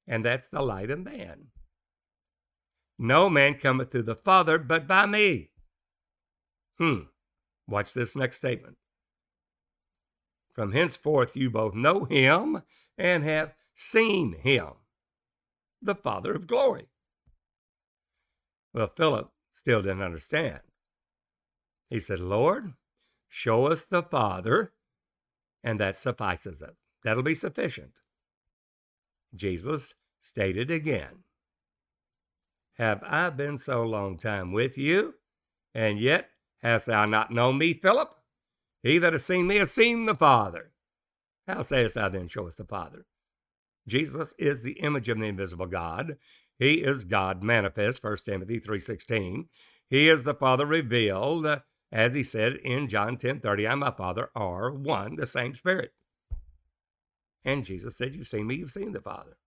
and 0.09 0.25
that's 0.25 0.49
the 0.49 0.63
light 0.63 0.91
of 0.91 1.05
man. 1.05 1.49
No 2.99 3.31
man 3.31 3.55
cometh 3.55 3.91
to 3.91 4.03
the 4.03 4.17
Father 4.17 4.59
but 4.59 4.89
by 4.89 5.07
me. 5.07 5.51
Hmm. 6.79 7.03
Watch 7.69 7.93
this 7.93 8.17
next 8.17 8.39
statement. 8.39 8.79
From 10.53 10.73
henceforth 10.73 11.37
you 11.37 11.51
both 11.51 11.75
know 11.75 12.05
him 12.07 12.63
and 12.97 13.23
have 13.23 13.55
seen 13.75 14.33
him, 14.43 14.71
the 15.81 15.95
Father 15.95 16.33
of 16.33 16.49
glory. 16.49 16.89
Well, 18.73 18.89
Philip 18.89 19.31
still 19.53 19.83
didn't 19.83 20.03
understand. 20.03 20.61
He 21.91 22.01
said, 22.01 22.21
Lord, 22.21 22.75
show 23.29 23.67
us 23.67 23.85
the 23.85 24.03
Father, 24.03 24.73
and 25.63 25.79
that 25.79 25.97
suffices 25.97 26.63
us. 26.63 26.75
That'll 27.05 27.23
be 27.23 27.35
sufficient. 27.35 28.01
Jesus 29.35 29.95
stated 30.21 30.71
again, 30.71 31.25
Have 32.75 33.03
I 33.05 33.31
been 33.31 33.59
so 33.59 33.85
long 33.85 34.19
time 34.19 34.53
with 34.53 34.79
you, 34.79 35.15
and 35.75 35.99
yet 35.99 36.31
hast 36.63 36.87
thou 36.87 37.05
not 37.05 37.31
known 37.31 37.59
me, 37.59 37.75
Philip? 37.75 38.15
He 38.83 38.99
that 38.99 39.13
has 39.13 39.25
seen 39.25 39.47
me 39.47 39.57
has 39.57 39.71
seen 39.71 40.07
the 40.07 40.15
Father. 40.15 40.73
How 41.47 41.63
sayest 41.63 41.95
thou 41.95 42.09
then, 42.09 42.29
show 42.29 42.47
us 42.47 42.57
the 42.57 42.65
Father? 42.65 43.07
Jesus 43.87 44.35
is 44.39 44.63
the 44.63 44.81
image 44.81 45.09
of 45.09 45.19
the 45.19 45.27
invisible 45.27 45.67
God. 45.67 46.17
He 46.59 46.75
is 46.83 47.05
God 47.05 47.43
manifest, 47.43 48.05
1 48.05 48.19
Timothy 48.25 48.61
3.16. 48.61 49.47
He 49.89 50.09
is 50.09 50.25
the 50.25 50.35
Father 50.35 50.67
revealed, 50.67 51.47
as 51.91 52.15
he 52.15 52.23
said 52.23 52.57
in 52.57 52.89
John 52.89 53.17
10.30, 53.17 53.69
I 53.69 53.73
and 53.73 53.81
my 53.81 53.91
Father 53.91 54.31
are 54.35 54.71
one, 54.71 55.17
the 55.17 55.27
same 55.27 55.55
Spirit. 55.55 55.93
And 57.49 57.65
Jesus 57.65 57.97
said, 57.97 58.15
You've 58.15 58.29
seen 58.29 58.47
me, 58.47 58.57
you've 58.57 58.73
seen 58.73 58.93
the 58.93 59.01
Father. 59.01 59.39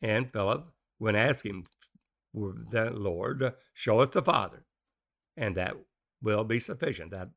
And 0.00 0.32
Philip, 0.32 0.68
when 0.98 1.16
asked 1.16 1.44
him, 1.44 1.64
Lord, 2.32 3.54
show 3.74 3.98
us 3.98 4.10
the 4.10 4.22
Father. 4.22 4.64
And 5.36 5.56
that 5.56 5.74
will 6.22 6.44
be 6.44 6.60
sufficient. 6.60 7.10
That 7.10 7.30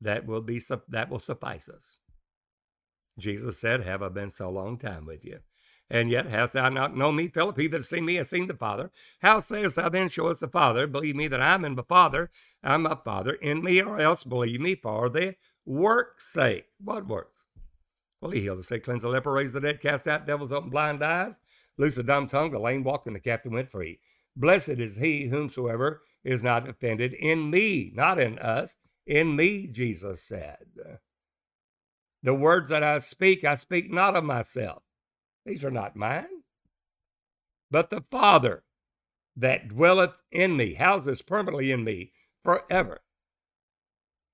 that 0.00 0.24
will 0.24 0.40
be 0.40 0.58
that 0.88 1.10
will 1.10 1.18
suffice 1.18 1.68
us. 1.68 1.98
Jesus 3.18 3.58
said, 3.58 3.82
Have 3.82 4.02
I 4.02 4.08
been 4.08 4.30
so 4.30 4.48
long 4.48 4.78
time 4.78 5.04
with 5.04 5.22
you? 5.22 5.40
And 5.90 6.08
yet 6.08 6.24
hast 6.24 6.54
thou 6.54 6.70
not 6.70 6.96
known 6.96 7.16
me, 7.16 7.28
Philip? 7.28 7.58
He 7.58 7.66
that 7.66 7.76
has 7.76 7.90
seen 7.90 8.06
me 8.06 8.14
has 8.14 8.30
seen 8.30 8.46
the 8.46 8.54
Father. 8.54 8.90
How 9.20 9.38
sayest 9.38 9.76
thou 9.76 9.90
then, 9.90 10.08
Show 10.08 10.28
us 10.28 10.40
the 10.40 10.48
Father? 10.48 10.86
Believe 10.86 11.14
me 11.14 11.28
that 11.28 11.42
I'm 11.42 11.62
in 11.62 11.74
the 11.74 11.82
Father, 11.82 12.30
I'm 12.62 12.84
my 12.84 12.96
Father 13.04 13.34
in 13.34 13.62
me, 13.62 13.82
or 13.82 14.00
else 14.00 14.24
believe 14.24 14.62
me 14.62 14.76
for 14.76 15.10
the 15.10 15.34
work's 15.66 16.32
sake. 16.32 16.64
What 16.82 17.06
works? 17.06 17.33
Well, 18.24 18.30
he 18.30 18.40
healed 18.40 18.58
the 18.58 18.64
sick, 18.64 18.84
cleansed 18.84 19.04
the 19.04 19.10
leper, 19.10 19.30
raised 19.30 19.52
the 19.52 19.60
dead, 19.60 19.82
cast 19.82 20.08
out 20.08 20.26
devils, 20.26 20.50
opened 20.50 20.72
blind 20.72 21.04
eyes, 21.04 21.38
loosed 21.76 21.96
the 21.96 22.02
dumb 22.02 22.26
tongue, 22.26 22.52
the 22.52 22.58
lame 22.58 22.82
walked, 22.82 23.06
and 23.06 23.14
the 23.14 23.20
captive 23.20 23.52
went 23.52 23.70
free. 23.70 24.00
Blessed 24.34 24.80
is 24.80 24.96
he 24.96 25.26
whomsoever 25.26 26.00
is 26.24 26.42
not 26.42 26.66
offended 26.66 27.12
in 27.12 27.50
me, 27.50 27.92
not 27.94 28.18
in 28.18 28.38
us, 28.38 28.78
in 29.06 29.36
me, 29.36 29.66
Jesus 29.66 30.22
said. 30.22 30.64
The 32.22 32.34
words 32.34 32.70
that 32.70 32.82
I 32.82 32.96
speak, 32.96 33.44
I 33.44 33.56
speak 33.56 33.92
not 33.92 34.16
of 34.16 34.24
myself. 34.24 34.82
These 35.44 35.62
are 35.62 35.70
not 35.70 35.94
mine, 35.94 36.44
but 37.70 37.90
the 37.90 38.04
Father 38.10 38.64
that 39.36 39.68
dwelleth 39.68 40.14
in 40.32 40.56
me, 40.56 40.72
houses 40.72 41.20
permanently 41.20 41.70
in 41.70 41.84
me 41.84 42.12
forever. 42.42 43.02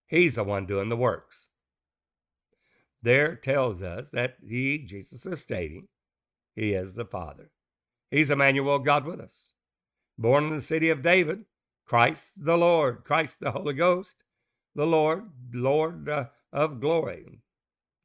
He's 0.06 0.36
the 0.36 0.44
one 0.44 0.66
doing 0.66 0.90
the 0.90 0.96
works. 0.96 1.49
There 3.02 3.34
tells 3.34 3.82
us 3.82 4.08
that 4.10 4.36
he, 4.46 4.78
Jesus 4.78 5.24
is 5.24 5.40
stating, 5.40 5.88
he 6.54 6.74
is 6.74 6.94
the 6.94 7.04
Father. 7.04 7.50
He's 8.10 8.30
Emmanuel, 8.30 8.78
God 8.78 9.04
with 9.04 9.20
us. 9.20 9.52
Born 10.18 10.44
in 10.44 10.54
the 10.54 10.60
city 10.60 10.90
of 10.90 11.02
David, 11.02 11.44
Christ 11.86 12.44
the 12.44 12.58
Lord, 12.58 13.04
Christ 13.04 13.40
the 13.40 13.52
Holy 13.52 13.74
Ghost, 13.74 14.24
the 14.74 14.86
Lord, 14.86 15.30
Lord 15.52 16.08
uh, 16.08 16.26
of 16.52 16.80
glory, 16.80 17.40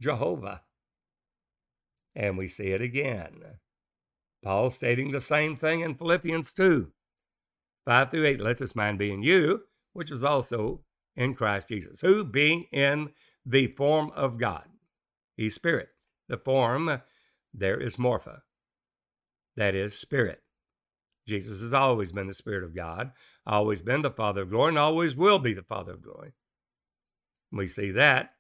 Jehovah. 0.02 0.62
And 2.16 2.38
we 2.38 2.48
see 2.48 2.68
it 2.68 2.82
again. 2.82 3.44
Paul 4.44 4.70
stating 4.70 5.12
the 5.12 5.22
same 5.22 5.58
thing 5.58 5.82
in 5.82 5.96
Philippians 5.96 6.54
2 6.54 6.92
5 7.86 8.12
through 8.12 8.26
8. 8.26 8.42
Let 8.42 8.58
this 8.58 8.76
mind 8.76 8.98
be 8.98 9.12
in 9.12 9.22
you, 9.22 9.64
which 9.94 10.12
was 10.12 10.24
also 10.24 10.82
in 11.16 11.34
Christ 11.34 11.68
Jesus, 11.68 12.02
who 12.02 12.24
being 12.24 12.66
in 12.72 13.12
the 13.46 13.68
form 13.68 14.12
of 14.16 14.38
God, 14.38 14.66
he's 15.36 15.56
spirit. 15.56 15.90
The 16.28 16.38
form 16.38 16.90
uh, 16.90 16.98
there 17.54 17.80
is 17.80 17.98
morphe, 17.98 18.40
that 19.56 19.76
is 19.76 19.98
spirit. 19.98 20.42
Jesus 21.28 21.62
has 21.62 21.74
always 21.74 22.12
been 22.12 22.28
the 22.28 22.34
Spirit 22.34 22.64
of 22.64 22.76
God, 22.76 23.12
always 23.48 23.82
been 23.82 24.04
the 24.04 24.12
Father 24.12 24.44
of 24.44 24.52
glory, 24.52 24.70
and 24.70 24.78
always 24.78 25.16
will 25.16 25.40
be 25.40 25.54
the 25.54 25.64
Father 25.64 25.94
of 25.94 26.04
glory. 26.04 26.34
We 27.52 27.68
see 27.68 27.92
that 27.92 28.32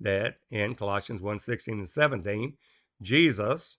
that 0.00 0.36
in 0.50 0.74
Colossians 0.74 1.20
1 1.20 1.38
16 1.40 1.78
and 1.78 1.88
17, 1.88 2.56
Jesus 3.02 3.78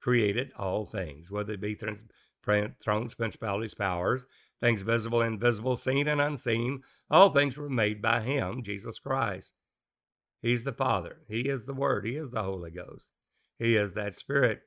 created 0.00 0.52
all 0.56 0.86
things, 0.86 1.30
whether 1.30 1.52
it 1.52 1.60
be 1.60 1.74
thrones, 1.74 3.14
principalities, 3.14 3.74
powers, 3.74 4.26
things 4.60 4.82
visible, 4.82 5.22
invisible, 5.22 5.76
seen 5.76 6.08
and 6.08 6.20
unseen. 6.20 6.82
All 7.10 7.30
things 7.30 7.56
were 7.56 7.68
made 7.68 8.02
by 8.02 8.20
him, 8.20 8.62
Jesus 8.62 8.98
Christ. 8.98 9.52
He's 10.42 10.64
the 10.64 10.72
Father. 10.72 11.18
He 11.28 11.42
is 11.42 11.66
the 11.66 11.74
Word. 11.74 12.06
He 12.06 12.16
is 12.16 12.30
the 12.30 12.42
Holy 12.42 12.70
Ghost. 12.70 13.10
He 13.58 13.76
is 13.76 13.94
that 13.94 14.14
Spirit. 14.14 14.62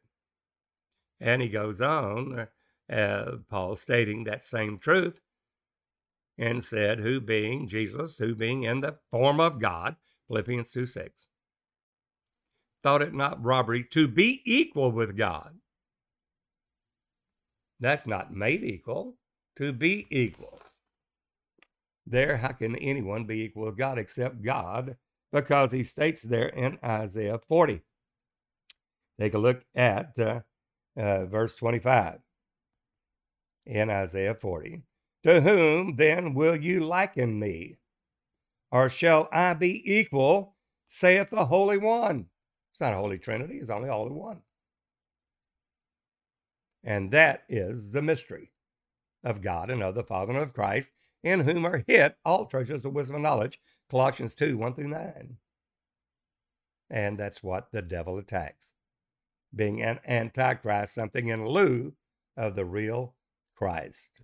And 1.20 1.42
he 1.42 1.50
goes 1.50 1.82
on 1.82 2.48
uh, 2.92 3.32
Paul 3.50 3.75
stating 3.75 4.25
that 4.25 4.44
same 4.44 4.77
truth 4.77 5.20
and 6.38 6.63
said, 6.63 7.00
Who 7.00 7.22
being 7.22 7.68
Jesus, 7.68 8.18
who 8.18 8.36
being 8.36 8.63
in 8.63 8.82
the 8.82 8.98
form 9.12 9.39
of 9.39 9.60
God, 9.60 9.96
Philippians 10.27 10.72
2 10.72 10.86
6, 10.86 11.27
thought 12.84 13.01
it 13.01 13.13
not 13.13 13.44
robbery 13.44 13.84
to 13.92 14.08
be 14.08 14.42
equal 14.46 14.92
with 14.92 15.15
God. 15.15 15.56
That's 17.80 18.08
not 18.08 18.34
made 18.34 18.63
equal, 18.63 19.15
to 19.58 19.74
be 19.74 20.08
equal. 20.10 20.62
There, 22.06 22.38
how 22.38 22.51
can 22.51 22.75
anyone 22.75 23.25
be 23.25 23.44
equal 23.44 23.65
with 23.65 23.77
God 23.77 23.98
except 23.98 24.42
God? 24.42 24.98
Because 25.33 25.71
he 25.73 25.83
states 25.83 26.21
there 26.21 26.49
in 26.49 26.77
Isaiah 26.85 27.39
40. 27.39 27.81
Take 29.19 29.33
a 29.33 29.39
look 29.39 29.65
at 29.75 30.17
uh, 30.19 30.41
uh, 30.95 31.25
verse 31.25 31.55
25 31.55 32.19
in 33.65 33.89
Isaiah 33.89 34.35
40. 34.35 34.83
To 35.23 35.41
whom 35.41 35.95
then 35.95 36.35
will 36.35 36.55
you 36.55 36.85
liken 36.85 37.39
me? 37.39 37.77
Or 38.71 38.89
shall 38.89 39.29
I 39.31 39.53
be 39.55 39.81
equal, 39.91 40.55
saith 40.87 41.29
the 41.31 41.45
Holy 41.45 41.77
One? 41.77 42.27
It's 42.71 42.81
not 42.81 42.93
a 42.93 42.97
Holy 42.97 43.17
Trinity, 43.17 43.57
it's 43.57 43.69
only 43.69 43.89
Holy 43.89 44.11
One. 44.11 44.41
And 46.83 47.11
that 47.11 47.43
is 47.49 47.91
the 47.91 48.01
mystery 48.01 48.51
of 49.23 49.41
God 49.41 49.69
and 49.69 49.81
of 49.81 49.95
the 49.95 50.03
Father 50.03 50.33
and 50.33 50.41
of 50.41 50.53
Christ, 50.53 50.91
in 51.23 51.39
whom 51.39 51.65
are 51.65 51.83
hid 51.87 52.13
all 52.25 52.45
treasures 52.45 52.85
of 52.85 52.93
wisdom 52.93 53.15
and 53.15 53.23
knowledge. 53.23 53.59
Colossians 53.89 54.35
2 54.35 54.57
1 54.57 54.75
through 54.75 54.87
9. 54.87 55.37
And 56.89 57.17
that's 57.17 57.43
what 57.43 57.71
the 57.71 57.81
devil 57.81 58.17
attacks 58.17 58.73
being 59.55 59.81
an 59.81 59.99
antichrist, 60.07 60.93
something 60.93 61.27
in 61.27 61.45
lieu 61.47 61.93
of 62.35 62.55
the 62.55 62.65
real 62.65 63.15
Christ. 63.55 64.21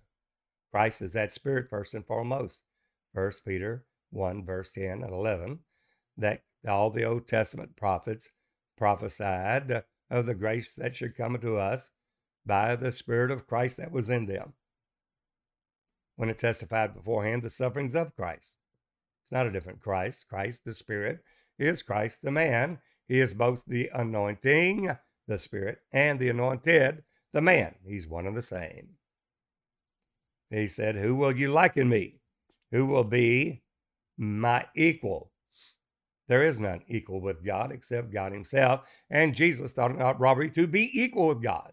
Christ 0.72 1.02
is 1.02 1.12
that 1.12 1.32
spirit 1.32 1.68
first 1.68 1.94
and 1.94 2.06
foremost. 2.06 2.62
First 3.14 3.44
Peter 3.44 3.84
1, 4.10 4.44
verse 4.44 4.72
10 4.72 5.02
and 5.02 5.12
11, 5.12 5.60
that 6.16 6.44
all 6.66 6.90
the 6.90 7.04
Old 7.04 7.26
Testament 7.26 7.76
prophets 7.76 8.30
prophesied 8.76 9.84
of 10.10 10.26
the 10.26 10.34
grace 10.34 10.74
that 10.74 10.94
should 10.94 11.16
come 11.16 11.38
to 11.38 11.56
us 11.56 11.90
by 12.46 12.76
the 12.76 12.92
Spirit 12.92 13.30
of 13.30 13.46
Christ 13.46 13.76
that 13.78 13.92
was 13.92 14.08
in 14.08 14.26
them. 14.26 14.54
When 16.16 16.28
it 16.28 16.38
testified 16.38 16.94
beforehand 16.94 17.42
the 17.42 17.50
sufferings 17.50 17.94
of 17.94 18.14
Christ. 18.14 18.56
Not 19.30 19.46
a 19.46 19.52
different 19.52 19.80
Christ. 19.80 20.26
Christ, 20.28 20.64
the 20.64 20.74
Spirit, 20.74 21.20
is 21.58 21.82
Christ, 21.82 22.22
the 22.22 22.32
man. 22.32 22.78
He 23.08 23.20
is 23.20 23.34
both 23.34 23.64
the 23.66 23.90
anointing, 23.94 24.96
the 25.28 25.38
Spirit, 25.38 25.78
and 25.92 26.18
the 26.20 26.30
anointed, 26.30 27.04
the 27.32 27.42
man. 27.42 27.76
He's 27.86 28.08
one 28.08 28.26
and 28.26 28.36
the 28.36 28.42
same. 28.42 28.90
He 30.50 30.66
said, 30.68 30.96
Who 30.96 31.16
will 31.16 31.36
you 31.36 31.50
liken 31.52 31.88
me? 31.88 32.20
Who 32.72 32.86
will 32.86 33.04
be 33.04 33.62
my 34.18 34.66
equal? 34.76 35.32
There 36.28 36.44
is 36.44 36.60
none 36.60 36.82
equal 36.88 37.20
with 37.20 37.44
God 37.44 37.72
except 37.72 38.12
God 38.12 38.32
Himself. 38.32 38.88
And 39.10 39.34
Jesus 39.34 39.72
thought 39.74 39.92
it 39.92 39.98
not 39.98 40.20
robbery 40.20 40.50
to 40.52 40.66
be 40.66 40.90
equal 40.94 41.28
with 41.28 41.42
God. 41.42 41.72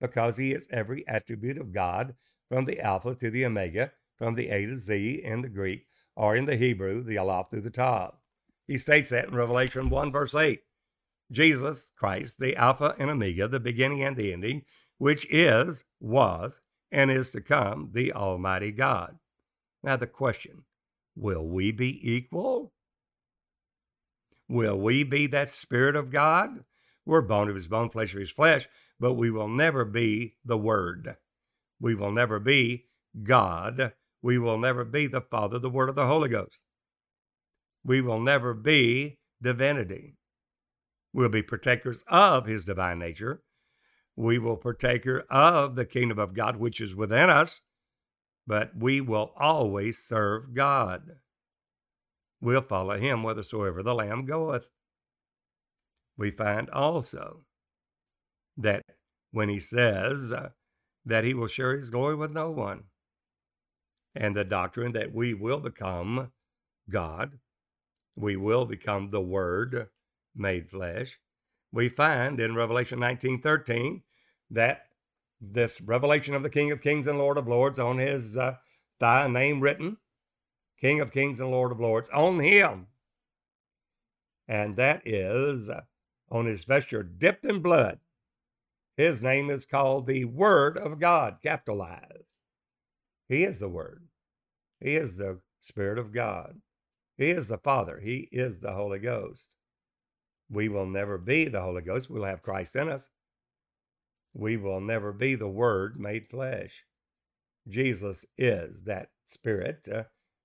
because 0.00 0.38
he 0.38 0.52
is 0.52 0.68
every 0.70 1.06
attribute 1.08 1.58
of 1.58 1.72
God 1.72 2.14
from 2.50 2.66
the 2.66 2.80
Alpha 2.80 3.14
to 3.16 3.30
the 3.30 3.46
Omega, 3.46 3.92
from 4.18 4.36
the 4.36 4.48
A 4.50 4.66
to 4.66 4.78
Z 4.78 5.22
in 5.24 5.42
the 5.42 5.50
Greek, 5.50 5.85
or 6.16 6.34
in 6.34 6.46
the 6.46 6.56
Hebrew, 6.56 7.02
the 7.02 7.18
Aleph 7.18 7.50
through 7.50 7.60
the 7.60 7.70
Tav. 7.70 8.14
He 8.66 8.78
states 8.78 9.10
that 9.10 9.28
in 9.28 9.34
Revelation 9.34 9.90
1, 9.90 10.10
verse 10.10 10.34
8. 10.34 10.60
Jesus 11.30 11.92
Christ, 11.96 12.38
the 12.38 12.56
Alpha 12.56 12.94
and 12.98 13.10
Omega, 13.10 13.48
the 13.48 13.60
beginning 13.60 14.02
and 14.02 14.16
the 14.16 14.32
ending, 14.32 14.62
which 14.98 15.26
is, 15.30 15.84
was, 16.00 16.60
and 16.90 17.10
is 17.10 17.30
to 17.30 17.40
come, 17.40 17.90
the 17.92 18.12
Almighty 18.12 18.72
God. 18.72 19.18
Now, 19.82 19.96
the 19.96 20.06
question 20.06 20.64
will 21.16 21.46
we 21.46 21.72
be 21.72 22.12
equal? 22.12 22.72
Will 24.48 24.78
we 24.78 25.02
be 25.02 25.26
that 25.28 25.48
Spirit 25.48 25.96
of 25.96 26.10
God? 26.10 26.64
We're 27.04 27.22
bone 27.22 27.48
of 27.48 27.54
his 27.54 27.68
bone, 27.68 27.90
flesh 27.90 28.14
of 28.14 28.20
his 28.20 28.30
flesh, 28.30 28.68
but 28.98 29.14
we 29.14 29.30
will 29.30 29.48
never 29.48 29.84
be 29.84 30.36
the 30.44 30.58
Word. 30.58 31.16
We 31.80 31.94
will 31.94 32.12
never 32.12 32.38
be 32.38 32.86
God. 33.22 33.92
We 34.26 34.38
will 34.38 34.58
never 34.58 34.84
be 34.84 35.06
the 35.06 35.20
Father, 35.20 35.60
the 35.60 35.70
Word 35.70 35.88
of 35.88 35.94
the 35.94 36.08
Holy 36.08 36.28
Ghost. 36.28 36.60
We 37.84 38.00
will 38.00 38.18
never 38.18 38.54
be 38.54 39.20
divinity. 39.40 40.16
We'll 41.12 41.28
be 41.28 41.44
partakers 41.44 42.02
of 42.08 42.46
his 42.46 42.64
divine 42.64 42.98
nature. 42.98 43.44
We 44.16 44.40
will 44.40 44.56
partaker 44.56 45.24
of 45.30 45.76
the 45.76 45.86
kingdom 45.86 46.18
of 46.18 46.34
God, 46.34 46.56
which 46.56 46.80
is 46.80 46.96
within 46.96 47.30
us, 47.30 47.60
but 48.48 48.72
we 48.76 49.00
will 49.00 49.32
always 49.36 49.98
serve 49.98 50.54
God. 50.54 51.02
We'll 52.40 52.62
follow 52.62 52.98
him 52.98 53.22
whithersoever 53.22 53.84
the 53.84 53.94
Lamb 53.94 54.26
goeth. 54.26 54.68
We 56.18 56.32
find 56.32 56.68
also 56.70 57.44
that 58.56 58.82
when 59.30 59.48
he 59.50 59.60
says 59.60 60.32
uh, 60.32 60.48
that 61.04 61.22
he 61.22 61.32
will 61.32 61.46
share 61.46 61.76
his 61.76 61.90
glory 61.90 62.16
with 62.16 62.34
no 62.34 62.50
one, 62.50 62.86
and 64.16 64.34
the 64.34 64.44
doctrine 64.44 64.92
that 64.92 65.14
we 65.14 65.34
will 65.34 65.60
become 65.60 66.32
God, 66.88 67.38
we 68.14 68.36
will 68.36 68.64
become 68.64 69.10
the 69.10 69.20
Word 69.20 69.88
made 70.34 70.68
flesh. 70.70 71.18
We 71.72 71.88
find 71.88 72.40
in 72.40 72.54
Revelation 72.54 72.98
19 72.98 73.40
13 73.40 74.02
that 74.50 74.86
this 75.40 75.80
revelation 75.80 76.34
of 76.34 76.42
the 76.42 76.50
King 76.50 76.70
of 76.70 76.80
Kings 76.80 77.06
and 77.06 77.18
Lord 77.18 77.36
of 77.36 77.46
Lords 77.46 77.78
on 77.78 77.98
his 77.98 78.36
uh, 78.36 78.56
thigh, 78.98 79.26
name 79.28 79.60
written, 79.60 79.98
King 80.80 81.00
of 81.00 81.12
Kings 81.12 81.40
and 81.40 81.50
Lord 81.50 81.72
of 81.72 81.80
Lords, 81.80 82.08
on 82.10 82.40
him. 82.40 82.86
And 84.48 84.76
that 84.76 85.02
is 85.06 85.68
uh, 85.68 85.82
on 86.30 86.46
his 86.46 86.64
vesture 86.64 87.02
dipped 87.02 87.44
in 87.44 87.60
blood. 87.60 87.98
His 88.96 89.22
name 89.22 89.50
is 89.50 89.66
called 89.66 90.06
the 90.06 90.24
Word 90.24 90.78
of 90.78 90.98
God, 90.98 91.38
capitalized. 91.42 92.36
He 93.28 93.44
is 93.44 93.58
the 93.58 93.68
Word. 93.68 94.05
He 94.80 94.96
is 94.96 95.16
the 95.16 95.40
Spirit 95.60 95.98
of 95.98 96.12
God. 96.12 96.60
He 97.16 97.30
is 97.30 97.48
the 97.48 97.58
Father. 97.58 97.98
He 97.98 98.28
is 98.32 98.60
the 98.60 98.72
Holy 98.72 98.98
Ghost. 98.98 99.54
We 100.50 100.68
will 100.68 100.86
never 100.86 101.18
be 101.18 101.46
the 101.46 101.62
Holy 101.62 101.82
Ghost. 101.82 102.10
We'll 102.10 102.24
have 102.24 102.42
Christ 102.42 102.76
in 102.76 102.88
us. 102.88 103.08
We 104.34 104.56
will 104.56 104.80
never 104.80 105.12
be 105.12 105.34
the 105.34 105.48
Word 105.48 105.98
made 105.98 106.28
flesh. 106.28 106.84
Jesus 107.68 108.24
is 108.38 108.82
that 108.82 109.10
Spirit 109.24 109.88
uh, 109.88 110.04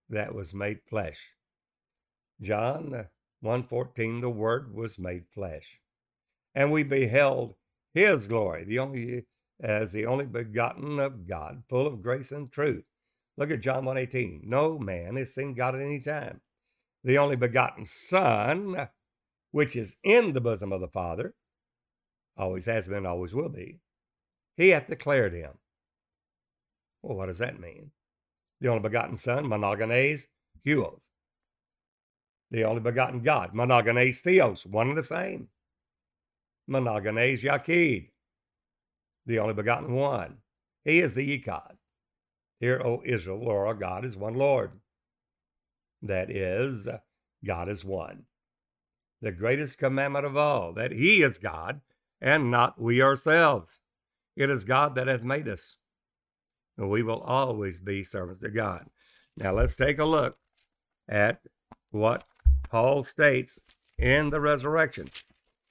that 0.10 0.34
was 0.34 0.54
made 0.54 0.82
flesh. 0.84 1.34
John 2.42 2.94
uh, 2.96 3.06
1:14 3.44 4.22
the 4.22 4.30
word 4.30 4.74
was 4.74 4.98
made 4.98 5.28
flesh. 5.28 5.80
And 6.56 6.72
we 6.72 6.84
beheld 6.84 7.56
his 7.94 8.28
glory, 8.28 8.64
the 8.64 8.80
only 8.80 9.26
as 9.60 9.92
the 9.92 10.08
only 10.08 10.26
begotten 10.26 11.00
of 11.00 11.28
God, 11.28 11.64
full 11.70 11.86
of 11.86 12.02
grace 12.02 12.32
and 12.32 12.52
truth. 12.52 12.84
Look 13.38 13.52
at 13.52 13.62
John 13.62 13.86
1:18. 13.86 14.44
No 14.44 14.78
man 14.78 15.16
has 15.16 15.34
seen 15.34 15.54
God 15.54 15.76
at 15.76 15.82
any 15.82 16.00
time. 16.00 16.42
The 17.04 17.18
only 17.18 17.36
begotten 17.36 17.86
Son, 17.86 18.90
which 19.52 19.76
is 19.76 19.98
in 20.04 20.34
the 20.34 20.42
bosom 20.42 20.72
of 20.72 20.82
the 20.82 20.88
Father, 20.88 21.34
always 22.38 22.66
has 22.66 22.88
been, 22.88 23.06
always 23.06 23.34
will 23.34 23.50
be. 23.50 23.80
He 24.58 24.70
hath 24.70 24.88
declared 24.88 25.34
him. 25.34 25.58
Well, 27.02 27.18
what 27.18 27.28
does 27.28 27.40
that 27.40 27.60
mean? 27.60 27.92
The 28.60 28.68
only 28.68 28.82
begotten 28.82 29.16
Son, 29.16 29.46
monogenes, 29.46 30.28
huios. 30.66 31.10
The 32.52 32.66
only 32.66 32.82
begotten 32.82 33.22
God, 33.22 33.54
monogenes 33.54 34.20
theos, 34.20 34.66
one 34.66 34.90
and 34.90 34.98
the 34.98 35.04
same. 35.04 35.48
Monogenes 36.70 37.42
Yachid, 37.42 38.12
the 39.26 39.40
only 39.40 39.54
begotten 39.54 39.94
one. 39.94 40.38
He 40.84 41.00
is 41.00 41.14
the 41.14 41.38
Echad. 41.38 41.78
Hear, 42.62 42.80
O 42.86 43.02
Israel, 43.04 43.42
or 43.48 43.66
our 43.66 43.74
God 43.74 44.06
is 44.06 44.16
one 44.16 44.36
Lord. 44.36 44.72
That 46.04 46.30
is, 46.30 46.88
God 47.44 47.68
is 47.68 47.84
one. 47.84 48.26
The 49.20 49.32
greatest 49.32 49.80
commandment 49.80 50.28
of 50.28 50.38
all, 50.38 50.72
that 50.74 50.92
He 50.92 51.24
is 51.24 51.40
God 51.40 51.82
and 52.22 52.52
not 52.52 52.80
we 52.80 53.02
ourselves. 53.02 53.82
It 54.36 54.52
is 54.52 54.64
God 54.64 54.94
that 54.96 55.08
hath 55.08 55.24
made 55.24 55.48
us. 55.48 55.78
And 56.78 56.88
we 56.88 57.02
will 57.02 57.22
always 57.22 57.80
be 57.80 58.04
servants 58.04 58.42
to 58.42 58.50
God. 58.50 58.86
Now 59.36 59.54
let's 59.54 59.76
take 59.76 59.98
a 59.98 60.06
look 60.06 60.38
at 61.10 61.42
what 61.90 62.26
Paul 62.70 63.04
states 63.04 63.58
in 63.98 64.30
the 64.30 64.40
resurrection. 64.40 65.08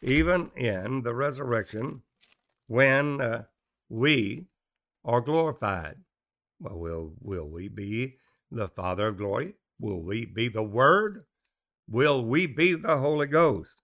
Even 0.03 0.51
in 0.57 1.03
the 1.03 1.15
resurrection, 1.15 2.03
when 2.67 3.21
uh, 3.21 3.45
we 3.89 4.47
are 5.05 5.21
glorified, 5.21 5.97
well, 6.61 6.79
will, 6.79 7.13
will 7.21 7.49
we 7.49 7.69
be 7.69 8.17
the 8.51 8.69
Father 8.69 9.09
of 9.09 9.17
glory? 9.17 9.55
Will 9.79 10.03
we 10.03 10.27
be 10.27 10.49
the 10.49 10.63
Word? 10.63 11.25
Will 11.89 12.25
we 12.25 12.47
be 12.47 12.75
the 12.75 12.99
Holy 12.99 13.27
Ghost? 13.27 13.83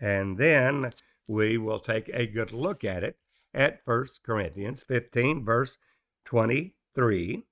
And 0.00 0.38
then 0.38 0.92
we 1.26 1.58
will 1.58 1.78
take 1.78 2.08
a 2.08 2.26
good 2.26 2.52
look 2.52 2.82
at 2.84 3.04
it 3.04 3.18
at 3.52 3.82
1 3.84 4.06
Corinthians 4.24 4.82
15, 4.82 5.44
verse 5.44 5.78
23. 6.24 7.44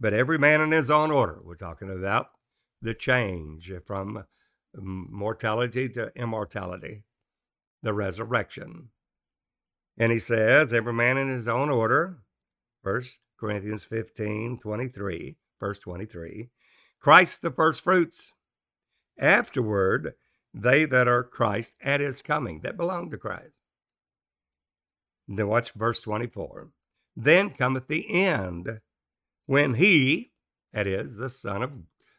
But 0.00 0.12
every 0.12 0.38
man 0.38 0.60
in 0.60 0.72
his 0.72 0.90
own 0.90 1.10
order. 1.10 1.40
We're 1.42 1.54
talking 1.54 1.90
about 1.90 2.30
the 2.82 2.94
change 2.94 3.72
from 3.86 4.24
mortality 4.74 5.88
to 5.90 6.12
immortality, 6.14 7.04
the 7.82 7.92
resurrection. 7.92 8.90
And 9.98 10.12
he 10.12 10.18
says, 10.18 10.72
every 10.72 10.92
man 10.92 11.18
in 11.18 11.28
his 11.28 11.48
own 11.48 11.70
order, 11.70 12.18
1 12.82 13.02
Corinthians 13.38 13.84
15, 13.84 14.58
23, 14.58 15.36
verse 15.60 15.78
23, 15.78 16.50
Christ 17.00 17.42
the 17.42 17.50
first 17.50 17.82
fruits. 17.82 18.32
Afterward, 19.18 20.14
they 20.54 20.84
that 20.84 21.08
are 21.08 21.24
Christ 21.24 21.74
at 21.82 22.00
his 22.00 22.22
coming, 22.22 22.60
that 22.60 22.76
belong 22.76 23.10
to 23.10 23.18
Christ. 23.18 23.60
Then 25.28 25.48
watch 25.48 25.72
verse 25.72 26.00
24. 26.00 26.68
Then 27.16 27.50
cometh 27.50 27.88
the 27.88 28.08
end, 28.10 28.80
when 29.46 29.74
he, 29.74 30.30
that 30.72 30.86
is, 30.86 31.16
the 31.16 31.28
Son 31.28 31.62
of 31.62 31.72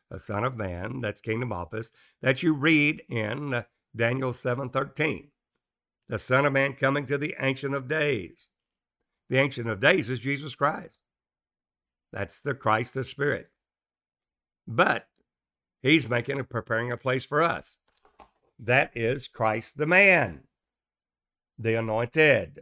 the 0.09 0.19
Son 0.19 0.43
of 0.43 0.57
Man, 0.57 1.01
that's 1.01 1.21
kingdom 1.21 1.51
office, 1.51 1.91
that 2.21 2.41
you 2.41 2.53
read 2.53 3.03
in 3.09 3.63
Daniel 3.95 4.33
7:13. 4.33 5.29
The 6.07 6.19
Son 6.19 6.45
of 6.45 6.53
Man 6.53 6.73
coming 6.73 7.05
to 7.05 7.17
the 7.17 7.35
Ancient 7.39 7.75
of 7.75 7.87
Days. 7.87 8.49
The 9.29 9.37
Ancient 9.37 9.69
of 9.69 9.79
Days 9.79 10.09
is 10.09 10.19
Jesus 10.19 10.55
Christ. 10.55 10.98
That's 12.11 12.41
the 12.41 12.53
Christ, 12.53 12.93
the 12.93 13.03
Spirit. 13.03 13.49
But 14.67 15.07
he's 15.81 16.09
making 16.09 16.37
and 16.37 16.49
preparing 16.49 16.91
a 16.91 16.97
place 16.97 17.25
for 17.25 17.41
us. 17.41 17.77
That 18.59 18.91
is 18.95 19.27
Christ 19.27 19.77
the 19.77 19.87
man, 19.87 20.41
the 21.57 21.75
anointed. 21.75 22.59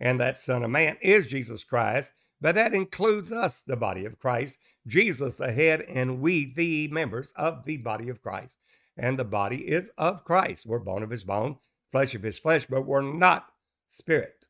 And 0.00 0.20
that 0.20 0.36
Son 0.36 0.62
of 0.62 0.70
Man 0.70 0.96
is 1.00 1.26
Jesus 1.26 1.64
Christ, 1.64 2.12
but 2.40 2.54
that 2.54 2.74
includes 2.74 3.32
us, 3.32 3.62
the 3.62 3.76
body 3.76 4.04
of 4.04 4.18
Christ, 4.18 4.58
Jesus 4.86 5.36
the 5.36 5.50
head, 5.50 5.82
and 5.82 6.20
we 6.20 6.52
the 6.54 6.88
members 6.88 7.32
of 7.36 7.64
the 7.64 7.78
body 7.78 8.10
of 8.10 8.20
Christ. 8.20 8.58
And 8.98 9.18
the 9.18 9.24
body 9.24 9.66
is 9.68 9.90
of 9.96 10.24
Christ. 10.24 10.66
We're 10.66 10.78
bone 10.80 11.02
of 11.02 11.10
his 11.10 11.24
bone, 11.24 11.56
flesh 11.92 12.14
of 12.14 12.22
his 12.22 12.38
flesh, 12.38 12.66
but 12.66 12.86
we're 12.86 13.02
not 13.02 13.46
spirit. 13.88 14.46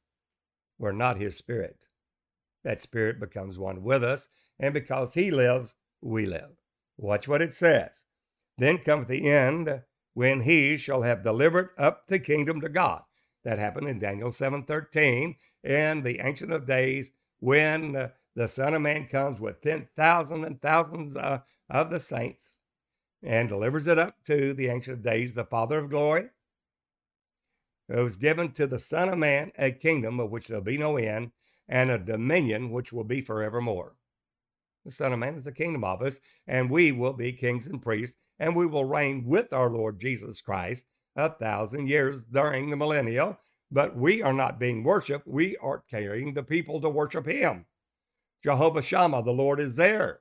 We're 0.78 0.92
not 0.92 1.18
his 1.18 1.36
spirit. 1.36 1.86
That 2.66 2.80
spirit 2.80 3.20
becomes 3.20 3.60
one 3.60 3.84
with 3.84 4.02
us, 4.02 4.26
and 4.58 4.74
because 4.74 5.14
he 5.14 5.30
lives, 5.30 5.76
we 6.00 6.26
live. 6.26 6.50
Watch 6.96 7.28
what 7.28 7.40
it 7.40 7.52
says. 7.52 8.06
Then 8.58 8.78
cometh 8.78 9.06
the 9.06 9.30
end 9.30 9.84
when 10.14 10.40
he 10.40 10.76
shall 10.76 11.02
have 11.02 11.22
delivered 11.22 11.70
up 11.78 12.08
the 12.08 12.18
kingdom 12.18 12.60
to 12.62 12.68
God 12.68 13.04
that 13.44 13.60
happened 13.60 13.86
in 13.86 14.00
Daniel 14.00 14.32
7:13 14.32 15.36
and 15.62 16.02
the 16.02 16.18
Ancient 16.18 16.52
of 16.52 16.66
Days 16.66 17.12
when 17.38 18.10
the 18.34 18.48
Son 18.48 18.74
of 18.74 18.82
Man 18.82 19.06
comes 19.06 19.40
with 19.40 19.60
10,000 19.60 20.44
and 20.44 20.60
thousands 20.60 21.16
uh, 21.16 21.42
of 21.70 21.92
the 21.92 22.00
saints 22.00 22.56
and 23.22 23.48
delivers 23.48 23.86
it 23.86 23.96
up 23.96 24.20
to 24.24 24.52
the 24.52 24.66
Ancient 24.66 24.96
of 24.96 25.02
Days, 25.04 25.34
the 25.34 25.44
Father 25.44 25.78
of 25.78 25.88
glory. 25.88 26.30
it 27.88 28.00
was 28.00 28.16
given 28.16 28.50
to 28.54 28.66
the 28.66 28.80
Son 28.80 29.08
of 29.08 29.18
Man 29.18 29.52
a 29.56 29.70
kingdom 29.70 30.18
of 30.18 30.32
which 30.32 30.48
there'll 30.48 30.64
be 30.64 30.76
no 30.76 30.96
end, 30.96 31.30
and 31.68 31.90
a 31.90 31.98
dominion 31.98 32.70
which 32.70 32.92
will 32.92 33.04
be 33.04 33.20
forevermore. 33.20 33.96
The 34.84 34.90
Son 34.92 35.12
of 35.12 35.18
Man 35.18 35.34
is 35.34 35.44
the 35.44 35.52
kingdom 35.52 35.82
of 35.82 36.00
us, 36.02 36.20
and 36.46 36.70
we 36.70 36.92
will 36.92 37.12
be 37.12 37.32
kings 37.32 37.66
and 37.66 37.82
priests, 37.82 38.18
and 38.38 38.54
we 38.54 38.66
will 38.66 38.84
reign 38.84 39.24
with 39.24 39.52
our 39.52 39.68
Lord 39.68 40.00
Jesus 40.00 40.40
Christ 40.40 40.86
a 41.16 41.30
thousand 41.30 41.88
years 41.88 42.24
during 42.26 42.70
the 42.70 42.76
millennial. 42.76 43.38
But 43.70 43.96
we 43.96 44.22
are 44.22 44.32
not 44.32 44.60
being 44.60 44.84
worshiped, 44.84 45.26
we 45.26 45.56
are 45.56 45.82
carrying 45.90 46.34
the 46.34 46.44
people 46.44 46.80
to 46.80 46.88
worship 46.88 47.26
Him. 47.26 47.66
Jehovah 48.44 48.82
Shammah, 48.82 49.24
the 49.24 49.32
Lord 49.32 49.58
is 49.58 49.74
there. 49.74 50.20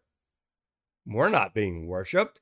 We're 1.05 1.29
not 1.29 1.53
being 1.53 1.86
worshiped. 1.86 2.41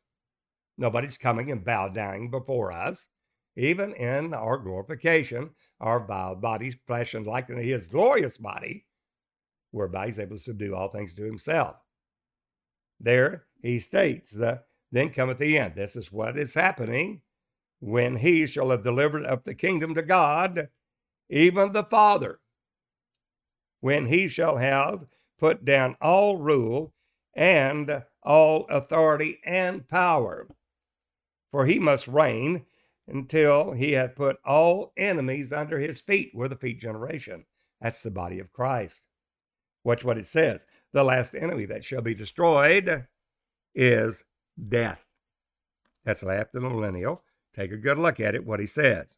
Nobody's 0.78 1.18
coming 1.18 1.52
and 1.52 1.66
bow 1.66 1.90
down 1.90 2.30
before 2.30 2.72
us. 2.72 3.10
Even 3.58 3.94
in 3.96 4.34
our 4.34 4.58
glorification, 4.58 5.52
our 5.82 6.00
vile 6.00 6.36
bodies, 6.36 6.78
flesh 6.88 7.14
and 7.14 7.28
likeness 7.28 7.66
his 7.66 7.88
glorious 7.88 8.38
body, 8.38 8.86
whereby 9.74 10.06
he's 10.06 10.20
able 10.20 10.38
to 10.38 10.42
subdue 10.42 10.76
all 10.76 10.88
things 10.88 11.14
to 11.16 11.24
himself. 11.24 11.76
There 13.00 13.46
he 13.62 13.80
states, 13.80 14.40
then 14.92 15.10
cometh 15.10 15.40
the 15.40 15.58
end. 15.58 15.76
This 15.76 15.96
is 15.96 16.12
what 16.12 16.38
is 16.38 16.54
happening 16.54 17.22
when 17.80 18.16
he 18.16 18.46
shall 18.48 18.70
have 18.70 18.84
delivered 18.84 19.26
up 19.26 19.44
the 19.44 19.56
kingdom 19.56 19.96
to 19.96 20.04
God, 20.04 20.70
even 21.30 21.74
the 21.74 21.84
Father. 21.84 22.40
When 23.82 24.06
he 24.06 24.28
shall 24.28 24.58
have 24.58 25.08
put 25.38 25.66
down 25.66 25.98
all 26.00 26.38
rule 26.38 26.94
and 27.34 28.04
all 28.22 28.66
authority 28.70 29.40
and 29.44 29.86
power. 29.90 30.48
For 31.52 31.66
he 31.66 31.80
must 31.80 32.08
reign 32.08 32.66
until 33.08 33.74
he 33.74 33.92
hath 33.94 34.16
put 34.16 34.38
all 34.46 34.94
enemies 34.96 35.52
under 35.52 35.80
his 35.80 36.00
feet. 36.00 36.32
We're 36.34 36.48
the 36.48 36.56
feet 36.56 36.80
generation. 36.80 37.44
That's 37.82 38.02
the 38.02 38.12
body 38.12 38.40
of 38.40 38.54
Christ. 38.54 39.08
Watch 39.84 40.04
what 40.04 40.18
it 40.18 40.28
says. 40.28 40.66
The 40.94 41.04
last 41.04 41.36
enemy 41.36 41.66
that 41.66 41.84
shall 41.84 42.02
be 42.02 42.14
destroyed 42.14 43.08
is 43.76 44.24
death. 44.70 45.06
That's 46.06 46.24
after 46.24 46.60
the 46.60 46.70
millennial. 46.70 47.24
Take 47.54 47.72
a 47.72 47.78
good 47.78 47.98
look 47.98 48.20
at 48.20 48.36
it, 48.36 48.46
what 48.46 48.60
he 48.60 48.66
says. 48.66 49.18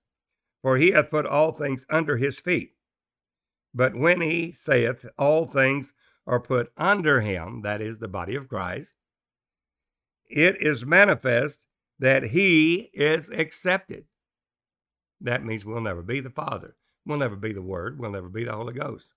For 0.62 0.78
he 0.78 0.92
hath 0.92 1.10
put 1.10 1.26
all 1.26 1.52
things 1.52 1.86
under 1.90 2.18
his 2.18 2.40
feet. 2.40 2.72
But 3.74 3.96
when 3.96 4.22
he 4.22 4.52
saith 4.52 5.06
all 5.18 5.46
things 5.46 5.94
are 6.26 6.40
put 6.40 6.72
under 6.78 7.22
him, 7.22 7.62
that 7.62 7.82
is 7.82 8.00
the 8.00 8.08
body 8.08 8.36
of 8.36 8.48
Christ, 8.48 8.96
it 10.30 10.60
is 10.62 10.86
manifest 10.86 11.68
that 12.00 12.24
he 12.24 12.90
is 12.94 13.30
accepted. 13.30 14.06
That 15.22 15.46
means 15.46 15.66
we'll 15.66 15.82
never 15.82 16.02
be 16.02 16.20
the 16.20 16.30
Father. 16.30 16.76
We'll 17.06 17.20
never 17.20 17.36
be 17.36 17.54
the 17.54 17.62
Word. 17.62 18.00
We'll 18.00 18.12
never 18.12 18.30
be 18.30 18.44
the 18.44 18.54
Holy 18.54 18.74
Ghost. 18.74 19.15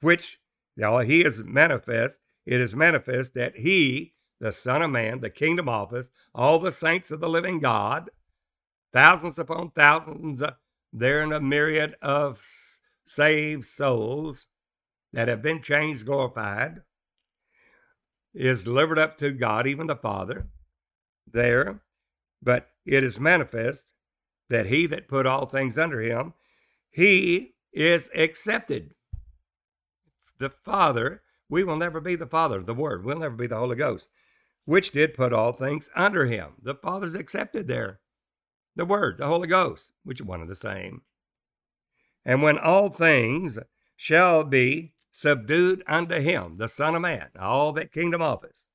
Which 0.00 0.40
now 0.76 0.98
he 0.98 1.24
is 1.24 1.44
manifest. 1.44 2.18
It 2.46 2.60
is 2.60 2.74
manifest 2.74 3.34
that 3.34 3.58
he, 3.58 4.14
the 4.40 4.52
Son 4.52 4.82
of 4.82 4.90
Man, 4.90 5.20
the 5.20 5.30
kingdom 5.30 5.68
office, 5.68 6.10
all 6.34 6.58
the 6.58 6.72
saints 6.72 7.10
of 7.10 7.20
the 7.20 7.28
living 7.28 7.60
God, 7.60 8.10
thousands 8.92 9.38
upon 9.38 9.70
thousands, 9.70 10.42
uh, 10.42 10.54
there 10.92 11.22
in 11.22 11.32
a 11.32 11.40
myriad 11.40 11.94
of 12.00 12.42
saved 13.04 13.64
souls 13.64 14.46
that 15.12 15.28
have 15.28 15.42
been 15.42 15.60
changed, 15.60 16.06
glorified, 16.06 16.82
is 18.34 18.64
delivered 18.64 18.98
up 18.98 19.16
to 19.18 19.32
God, 19.32 19.66
even 19.66 19.86
the 19.86 19.96
Father, 19.96 20.46
there. 21.30 21.80
But 22.42 22.70
it 22.86 23.02
is 23.02 23.18
manifest 23.18 23.92
that 24.48 24.66
he 24.66 24.86
that 24.86 25.08
put 25.08 25.26
all 25.26 25.46
things 25.46 25.76
under 25.76 26.00
him, 26.00 26.34
he 26.90 27.54
is 27.72 28.10
accepted. 28.14 28.94
The 30.38 30.50
Father, 30.50 31.22
we 31.48 31.64
will 31.64 31.76
never 31.76 32.00
be 32.00 32.14
the 32.14 32.26
Father, 32.26 32.62
the 32.62 32.74
Word, 32.74 33.04
we'll 33.04 33.18
never 33.18 33.34
be 33.34 33.46
the 33.46 33.58
Holy 33.58 33.76
Ghost, 33.76 34.08
which 34.64 34.92
did 34.92 35.14
put 35.14 35.32
all 35.32 35.52
things 35.52 35.90
under 35.94 36.26
him. 36.26 36.54
The 36.62 36.74
Father's 36.74 37.14
accepted 37.14 37.66
there. 37.66 38.00
The 38.76 38.84
Word, 38.84 39.18
the 39.18 39.26
Holy 39.26 39.48
Ghost, 39.48 39.92
which 40.04 40.20
is 40.20 40.26
one 40.26 40.40
and 40.40 40.48
the 40.48 40.54
same. 40.54 41.02
And 42.24 42.42
when 42.42 42.58
all 42.58 42.90
things 42.90 43.58
shall 43.96 44.44
be 44.44 44.92
subdued 45.10 45.82
unto 45.86 46.20
him, 46.20 46.58
the 46.58 46.68
Son 46.68 46.94
of 46.94 47.02
Man, 47.02 47.30
all 47.38 47.72
that 47.72 47.92
kingdom 47.92 48.22
office. 48.22 48.66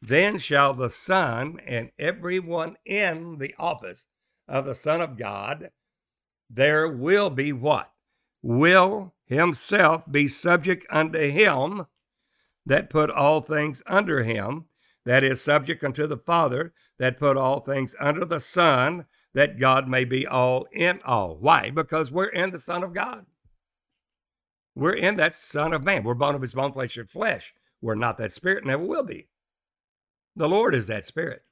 Then 0.00 0.38
shall 0.38 0.74
the 0.74 0.90
Son 0.90 1.60
and 1.66 1.90
everyone 1.98 2.76
in 2.84 3.38
the 3.38 3.54
office 3.58 4.06
of 4.46 4.66
the 4.66 4.74
Son 4.74 5.00
of 5.00 5.16
God, 5.16 5.70
there 6.48 6.88
will 6.88 7.30
be 7.30 7.52
what? 7.52 7.90
Will 8.42 9.13
himself 9.26 10.02
be 10.10 10.28
subject 10.28 10.86
unto 10.90 11.18
him 11.18 11.86
that 12.66 12.90
put 12.90 13.10
all 13.10 13.40
things 13.40 13.82
under 13.86 14.22
him, 14.22 14.66
that 15.04 15.22
is 15.22 15.42
subject 15.42 15.84
unto 15.84 16.06
the 16.06 16.16
Father, 16.16 16.72
that 16.98 17.18
put 17.18 17.36
all 17.36 17.60
things 17.60 17.94
under 18.00 18.24
the 18.24 18.40
Son, 18.40 19.06
that 19.34 19.58
God 19.58 19.88
may 19.88 20.04
be 20.04 20.26
all 20.26 20.66
in 20.72 21.00
all. 21.04 21.36
Why? 21.36 21.70
Because 21.70 22.10
we're 22.10 22.28
in 22.28 22.50
the 22.50 22.58
Son 22.58 22.82
of 22.82 22.94
God. 22.94 23.26
We're 24.74 24.94
in 24.94 25.16
that 25.16 25.34
Son 25.34 25.72
of 25.72 25.84
Man. 25.84 26.02
We're 26.04 26.14
bone 26.14 26.34
of 26.34 26.42
his 26.42 26.54
bone, 26.54 26.72
flesh 26.72 26.96
of 26.96 27.10
flesh. 27.10 27.54
We're 27.80 27.94
not 27.94 28.18
that 28.18 28.32
spirit, 28.32 28.64
never 28.64 28.84
will 28.84 29.02
be. 29.02 29.28
The 30.34 30.48
Lord 30.48 30.74
is 30.74 30.86
that 30.86 31.04
spirit. 31.04 31.42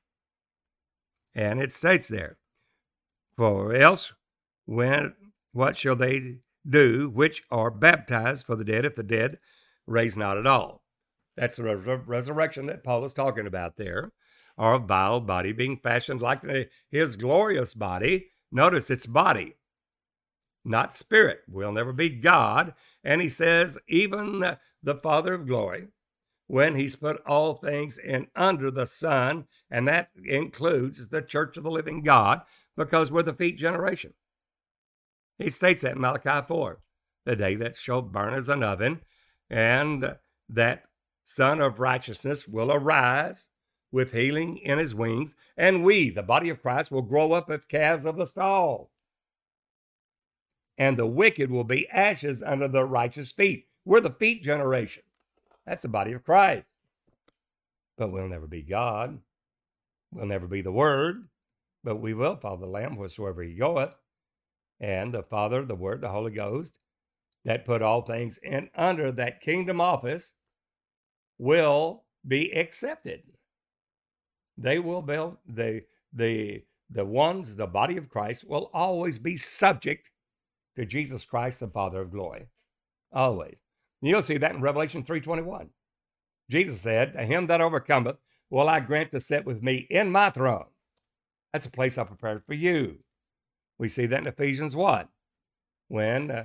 And 1.35 1.61
it 1.61 1.73
states 1.73 2.09
there, 2.09 2.39
For 3.37 3.75
else, 3.75 4.13
when 4.65 5.15
what 5.53 5.77
shall 5.77 5.97
they 5.97 6.39
do 6.69 7.11
which 7.11 7.43
are 7.51 7.71
baptized 7.71 8.47
for 8.47 8.57
the 8.57 8.65
dead 8.65 8.85
if 8.85 8.95
the 8.95 9.03
dead 9.03 9.39
raise 9.87 10.17
not 10.17 10.39
at 10.39 10.47
all? 10.47 10.85
That's 11.37 11.57
the 11.57 12.03
resurrection 12.07 12.67
that 12.67 12.85
Paul 12.85 13.05
is 13.05 13.13
talking 13.13 13.47
about 13.47 13.77
there. 13.77 14.13
Our 14.59 14.79
vile 14.79 15.21
body 15.21 15.53
being 15.53 15.79
fashioned 15.79 16.21
like 16.21 16.43
his 16.91 17.17
glorious 17.17 17.75
body. 17.75 18.29
Notice 18.51 18.91
it's 18.91 19.07
body 19.07 19.57
not 20.65 20.95
spirit. 20.95 21.41
We'll 21.49 21.73
never 21.73 21.93
be 21.93 22.09
God. 22.09 22.75
And 23.03 23.21
he 23.21 23.29
says, 23.29 23.79
even 23.89 24.57
the 24.83 24.95
Father 24.95 25.35
of 25.35 25.47
glory, 25.47 25.89
when 26.47 26.75
he's 26.75 26.97
put 26.97 27.23
all 27.27 27.55
things 27.55 27.99
in 27.99 28.29
under 28.37 28.71
the 28.71 28.87
Son, 28.87 29.47
and 29.71 29.89
that 29.89 30.11
includes 30.25 31.09
the 31.09 31.23
church 31.23 31.57
of 31.57 31.65
the 31.65 31.71
living 31.71 32.03
God, 32.03 32.43
because 32.77 33.11
we're 33.11 33.23
the 33.23 33.35
feet 33.35 33.59
generation. 33.59 34.15
He 35.39 35.51
states 35.51 35.83
that 35.83 35.97
in 35.97 36.01
Malachi 36.01 36.47
4, 36.47 36.81
the 37.25 37.37
day 37.37 37.55
that 37.57 37.77
shall 37.77 38.03
burn 38.03 38.35
as 38.35 38.49
an 38.49 38.63
oven, 38.63 39.01
and 39.51 40.17
that 40.49 40.85
Son 41.25 41.61
of 41.61 41.81
righteousness 41.81 42.49
will 42.49 42.73
arise 42.73 43.49
with 43.91 44.13
healing 44.13 44.57
in 44.59 44.79
his 44.79 44.95
wings, 44.95 45.35
and 45.57 45.85
we, 45.85 46.11
the 46.11 46.23
body 46.23 46.49
of 46.49 46.63
Christ, 46.63 46.91
will 46.91 47.03
grow 47.03 47.33
up 47.33 47.51
as 47.51 47.65
calves 47.65 48.05
of 48.05 48.17
the 48.17 48.27
stall 48.27 48.91
and 50.79 50.97
the 50.97 51.07
wicked 51.07 51.51
will 51.51 51.65
be 51.65 51.89
ashes 51.91 52.43
under 52.43 52.69
the 52.69 52.85
righteous 52.85 53.33
feet. 53.33 53.69
We're 53.85 54.01
the 54.01 54.11
feet 54.11 54.43
generation. 54.43 55.03
That's 55.67 55.83
the 55.83 55.89
body 55.89 56.13
of 56.13 56.25
Christ. 56.25 56.69
But 57.97 58.11
we'll 58.11 58.29
never 58.29 58.47
be 58.47 58.63
God. 58.63 59.21
We'll 60.13 60.27
never 60.27 60.47
be 60.47 60.61
the 60.61 60.73
Word, 60.73 61.29
but 61.85 61.97
we 61.97 62.15
will 62.15 62.37
follow 62.37 62.57
the 62.57 62.67
Lamb 62.67 62.97
wheresoever 62.97 63.43
he 63.43 63.55
goeth. 63.55 63.95
And 64.83 65.15
the 65.15 65.23
Father, 65.23 65.65
the 65.65 65.77
Word, 65.77 66.03
the 66.03 66.09
Holy 66.09 66.33
Ghost, 66.33 66.81
that 67.45 67.65
put 67.65 67.83
all 67.83 68.03
things 68.03 68.39
in 68.43 68.69
under 68.75 69.11
that 69.13 69.41
kingdom 69.41 69.81
office 69.81 70.35
will 71.39 72.05
be 72.27 72.51
accepted. 72.53 73.23
They 74.59 74.79
will 74.79 75.03
be 75.03 75.15
the 75.47 75.85
the 76.13 76.65
the 76.91 77.05
ones, 77.07 77.57
the 77.57 77.67
body 77.67 77.97
of 77.97 78.11
Christ, 78.11 78.45
will 78.47 78.71
always 78.75 79.19
be 79.19 79.37
subject 79.39 80.11
to 80.77 80.85
Jesus 80.85 81.25
Christ, 81.25 81.61
the 81.61 81.69
Father 81.69 82.03
of 82.03 82.11
glory. 82.11 82.49
Always. 83.13 83.63
You'll 84.03 84.23
see 84.23 84.37
that 84.37 84.55
in 84.55 84.61
Revelation 84.61 85.03
3:21. 85.03 85.71
Jesus 86.51 86.83
said, 86.83 87.15
To 87.15 87.23
him 87.23 87.47
that 87.47 87.63
overcometh 87.63 88.19
will 88.51 88.69
I 88.69 88.81
grant 88.81 89.11
to 89.13 89.21
sit 89.21 89.47
with 89.47 89.63
me 89.63 89.87
in 89.89 90.11
my 90.11 90.29
throne. 90.31 90.67
That's 91.53 91.67
a 91.67 91.71
place 91.71 91.97
I 91.97 92.05
prepared 92.05 92.45
for 92.45 92.55
you. 92.55 92.99
We 93.83 93.89
see 93.89 94.07
that 94.07 94.21
in 94.21 94.29
Ephesians 94.29 94.77
1, 94.77 95.09
when 95.89 96.31
uh, 96.31 96.45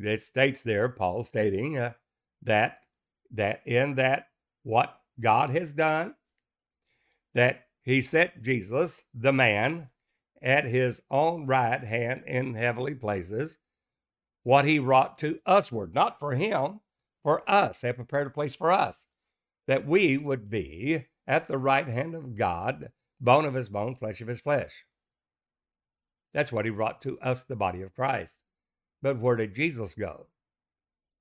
it 0.00 0.22
states 0.22 0.62
there, 0.62 0.88
Paul 0.88 1.24
stating 1.24 1.76
uh, 1.76 1.94
that 2.42 2.82
that 3.32 3.62
in 3.66 3.96
that 3.96 4.28
what 4.62 5.00
God 5.18 5.50
has 5.50 5.74
done, 5.74 6.14
that 7.34 7.66
he 7.82 8.00
set 8.00 8.42
Jesus, 8.42 9.02
the 9.12 9.32
man, 9.32 9.88
at 10.40 10.66
his 10.66 11.02
own 11.10 11.48
right 11.48 11.82
hand 11.82 12.22
in 12.28 12.54
heavenly 12.54 12.94
places 12.94 13.58
what 14.44 14.64
he 14.64 14.78
wrought 14.78 15.18
to 15.18 15.40
usward, 15.48 15.92
not 15.92 16.20
for 16.20 16.36
him, 16.36 16.78
for 17.24 17.42
us, 17.50 17.82
have 17.82 17.96
prepared 17.96 18.28
a 18.28 18.30
place 18.30 18.54
for 18.54 18.70
us, 18.70 19.08
that 19.66 19.84
we 19.84 20.16
would 20.16 20.48
be 20.48 21.06
at 21.26 21.48
the 21.48 21.58
right 21.58 21.88
hand 21.88 22.14
of 22.14 22.36
God, 22.36 22.92
bone 23.20 23.46
of 23.46 23.54
his 23.54 23.68
bone, 23.68 23.96
flesh 23.96 24.20
of 24.20 24.28
his 24.28 24.40
flesh. 24.40 24.84
That's 26.32 26.52
what 26.52 26.64
he 26.64 26.70
brought 26.70 27.00
to 27.02 27.18
us, 27.20 27.44
the 27.44 27.56
body 27.56 27.82
of 27.82 27.94
Christ. 27.94 28.44
But 29.02 29.18
where 29.18 29.36
did 29.36 29.54
Jesus 29.54 29.94
go? 29.94 30.26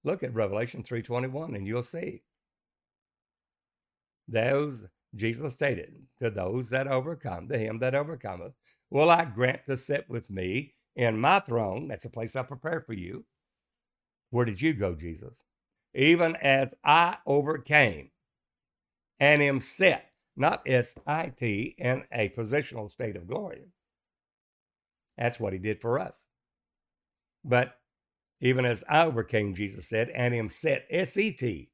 Look 0.03 0.23
at 0.23 0.33
Revelation 0.33 0.83
3:21 0.83 1.55
and 1.55 1.67
you'll 1.67 1.83
see. 1.83 2.23
Those 4.27 4.87
Jesus 5.15 5.53
stated, 5.53 5.95
to 6.19 6.29
those 6.29 6.69
that 6.69 6.87
overcome, 6.87 7.47
to 7.47 7.57
him 7.57 7.79
that 7.79 7.95
overcometh, 7.95 8.53
will 8.89 9.09
I 9.09 9.25
grant 9.25 9.65
to 9.65 9.77
sit 9.77 10.09
with 10.09 10.29
me 10.29 10.75
in 10.97 11.19
my 11.19 11.39
throne. 11.39 11.87
That's 11.87 12.05
a 12.05 12.09
place 12.09 12.35
I 12.35 12.43
prepare 12.43 12.81
for 12.81 12.93
you. 12.93 13.25
Where 14.31 14.45
did 14.45 14.61
you 14.61 14.73
go, 14.73 14.95
Jesus? 14.95 15.45
Even 15.93 16.35
as 16.37 16.75
I 16.83 17.17
overcame 17.25 18.11
and 19.19 19.41
am 19.41 19.61
set, 19.61 20.11
not 20.35 20.61
S 20.65 20.95
I 21.07 21.29
T, 21.29 21.75
in 21.77 22.03
a 22.11 22.29
positional 22.29 22.91
state 22.91 23.15
of 23.15 23.27
glory. 23.27 23.71
That's 25.17 25.39
what 25.39 25.53
he 25.53 25.59
did 25.59 25.81
for 25.81 25.99
us. 25.99 26.27
But 27.43 27.73
even 28.39 28.65
as 28.65 28.83
I 28.87 29.05
overcame, 29.05 29.55
Jesus 29.55 29.87
said, 29.89 30.09
and 30.09 30.35
am 30.35 30.49
set, 30.49 30.85
S 30.89 31.17
E 31.17 31.31
T, 31.31 31.71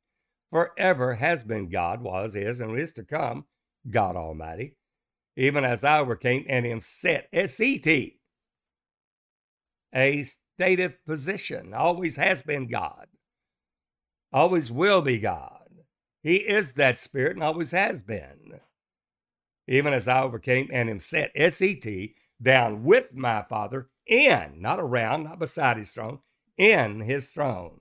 forever 0.49 1.15
has 1.15 1.43
been 1.43 1.69
God, 1.69 2.01
was, 2.01 2.36
is, 2.36 2.60
and 2.60 2.77
is 2.77 2.93
to 2.93 3.03
come, 3.03 3.45
God 3.89 4.15
Almighty, 4.15 4.75
even 5.36 5.65
as 5.65 5.84
I 5.84 5.99
overcame 5.99 6.45
and 6.47 6.65
am 6.65 6.79
set, 6.79 7.27
S 7.34 7.60
E 7.60 7.79
T, 7.79 8.19
a 9.93 10.23
stated 10.23 10.95
position, 11.06 11.73
always 11.73 12.15
has 12.15 12.41
been 12.41 12.67
God, 12.67 13.08
always 14.32 14.71
will 14.71 15.01
be 15.01 15.19
God. 15.19 15.60
He 16.21 16.38
is 16.38 16.73
that 16.75 16.97
spirit 16.97 17.34
and 17.34 17.43
always 17.43 17.71
has 17.71 18.03
been. 18.03 18.60
Even 19.67 19.91
as 19.93 20.08
I 20.08 20.21
overcame 20.21 20.69
and 20.71 20.89
am 20.89 20.99
set, 20.99 21.32
S 21.36 21.62
E 21.62 21.75
T, 21.75 22.15
down 22.41 22.84
with 22.84 23.13
my 23.13 23.43
Father 23.43 23.89
in, 24.06 24.56
not 24.62 24.80
around, 24.80 25.24
not 25.24 25.39
beside 25.39 25.78
his 25.78 25.93
throne, 25.93 26.19
in 26.58 27.02
his 27.02 27.32
throne. 27.32 27.80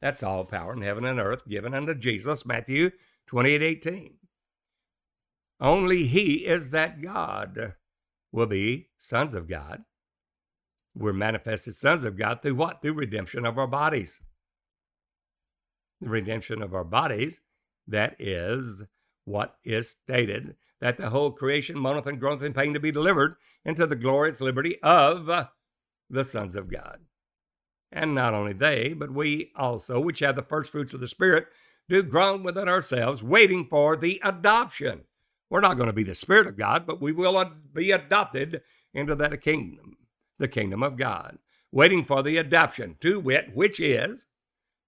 That's 0.00 0.22
all 0.22 0.44
power 0.44 0.74
in 0.74 0.82
heaven 0.82 1.04
and 1.04 1.18
earth 1.18 1.48
given 1.48 1.74
unto 1.74 1.94
Jesus, 1.94 2.44
Matthew 2.44 2.90
28 3.26 3.62
18. 3.62 4.14
Only 5.60 6.06
he 6.06 6.46
is 6.46 6.70
that 6.70 7.00
God. 7.00 7.74
Will 8.32 8.46
be 8.46 8.88
sons 8.98 9.32
of 9.32 9.48
God. 9.48 9.84
We're 10.94 11.12
manifested 11.12 11.76
sons 11.76 12.02
of 12.02 12.18
God 12.18 12.42
through 12.42 12.56
what? 12.56 12.82
Through 12.82 12.94
redemption 12.94 13.46
of 13.46 13.58
our 13.58 13.68
bodies. 13.68 14.20
The 16.00 16.08
redemption 16.08 16.60
of 16.60 16.74
our 16.74 16.84
bodies, 16.84 17.40
that 17.86 18.16
is 18.18 18.82
what 19.24 19.56
is 19.64 19.88
stated 19.88 20.56
that 20.84 20.98
the 20.98 21.08
whole 21.08 21.30
creation 21.30 21.76
moaneth 21.76 22.04
and 22.04 22.20
groaneth 22.20 22.42
in 22.42 22.52
pain 22.52 22.74
to 22.74 22.78
be 22.78 22.92
delivered 22.92 23.36
into 23.64 23.86
the 23.86 23.96
glorious 23.96 24.42
liberty 24.42 24.76
of 24.82 25.48
the 26.10 26.24
sons 26.24 26.54
of 26.54 26.70
God. 26.70 26.98
And 27.90 28.14
not 28.14 28.34
only 28.34 28.52
they, 28.52 28.92
but 28.92 29.10
we 29.10 29.50
also, 29.56 29.98
which 29.98 30.18
have 30.18 30.36
the 30.36 30.42
first 30.42 30.70
fruits 30.70 30.92
of 30.92 31.00
the 31.00 31.08
Spirit, 31.08 31.46
do 31.88 32.02
groan 32.02 32.42
within 32.42 32.68
ourselves, 32.68 33.22
waiting 33.22 33.64
for 33.64 33.96
the 33.96 34.20
adoption. 34.22 35.04
We're 35.48 35.62
not 35.62 35.78
going 35.78 35.86
to 35.86 35.94
be 35.94 36.02
the 36.02 36.14
Spirit 36.14 36.46
of 36.46 36.58
God, 36.58 36.86
but 36.86 37.00
we 37.00 37.12
will 37.12 37.42
be 37.72 37.90
adopted 37.90 38.60
into 38.92 39.14
that 39.14 39.40
kingdom, 39.40 39.96
the 40.38 40.48
kingdom 40.48 40.82
of 40.82 40.98
God, 40.98 41.38
waiting 41.72 42.04
for 42.04 42.22
the 42.22 42.36
adoption, 42.36 42.96
to 43.00 43.20
wit, 43.20 43.52
which 43.54 43.80
is 43.80 44.26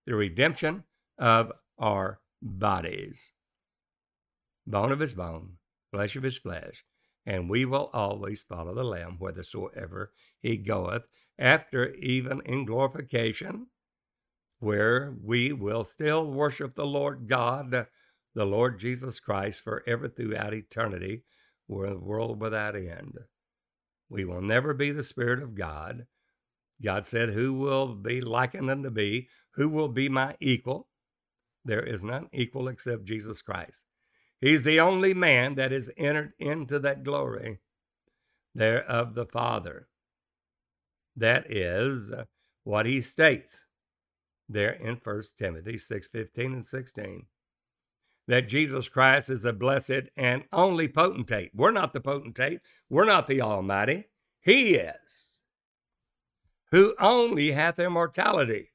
the 0.04 0.14
redemption 0.14 0.84
of 1.16 1.52
our 1.78 2.20
bodies. 2.42 3.30
Bone 4.66 4.92
of 4.92 5.00
his 5.00 5.14
bone, 5.14 5.52
flesh 5.90 6.16
of 6.16 6.22
his 6.22 6.38
flesh, 6.38 6.84
and 7.24 7.50
we 7.50 7.64
will 7.64 7.90
always 7.92 8.42
follow 8.42 8.74
the 8.74 8.84
Lamb 8.84 9.16
whithersoever 9.18 10.12
he 10.40 10.56
goeth, 10.56 11.06
after 11.38 11.92
even 11.94 12.40
in 12.46 12.64
glorification, 12.64 13.66
where 14.58 15.14
we 15.22 15.52
will 15.52 15.84
still 15.84 16.30
worship 16.30 16.74
the 16.74 16.86
Lord 16.86 17.28
God, 17.28 17.86
the 18.34 18.46
Lord 18.46 18.78
Jesus 18.78 19.20
Christ, 19.20 19.62
forever 19.62 20.08
throughout 20.08 20.54
eternity, 20.54 21.24
world 21.68 22.40
without 22.40 22.76
end. 22.76 23.18
We 24.08 24.24
will 24.24 24.40
never 24.40 24.72
be 24.72 24.92
the 24.92 25.02
Spirit 25.02 25.42
of 25.42 25.54
God. 25.54 26.06
God 26.82 27.04
said, 27.04 27.30
Who 27.30 27.54
will 27.54 27.94
be 27.94 28.20
likened 28.20 28.70
unto 28.70 28.90
me? 28.90 29.28
Who 29.54 29.68
will 29.68 29.88
be 29.88 30.08
my 30.08 30.36
equal? 30.40 30.88
There 31.64 31.82
is 31.82 32.04
none 32.04 32.28
equal 32.32 32.68
except 32.68 33.04
Jesus 33.04 33.42
Christ. 33.42 33.84
He's 34.40 34.64
the 34.64 34.80
only 34.80 35.14
man 35.14 35.54
that 35.54 35.72
has 35.72 35.90
entered 35.96 36.32
into 36.38 36.78
that 36.80 37.04
glory 37.04 37.58
there 38.54 38.84
of 38.84 39.14
the 39.14 39.26
Father. 39.26 39.88
That 41.16 41.50
is 41.50 42.12
what 42.64 42.86
he 42.86 43.00
states 43.00 43.66
there 44.48 44.72
in 44.72 45.00
1 45.02 45.22
Timothy 45.36 45.78
6 45.78 46.08
15 46.08 46.52
and 46.52 46.66
16. 46.66 47.26
That 48.28 48.48
Jesus 48.48 48.88
Christ 48.88 49.30
is 49.30 49.42
the 49.42 49.52
blessed 49.52 50.10
and 50.16 50.44
only 50.52 50.88
potentate. 50.88 51.52
We're 51.54 51.70
not 51.70 51.92
the 51.92 52.00
potentate, 52.00 52.60
we're 52.90 53.04
not 53.04 53.28
the 53.28 53.40
Almighty. 53.40 54.06
He 54.40 54.74
is, 54.74 55.38
who 56.70 56.94
only 57.00 57.52
hath 57.52 57.78
immortality. 57.78 58.70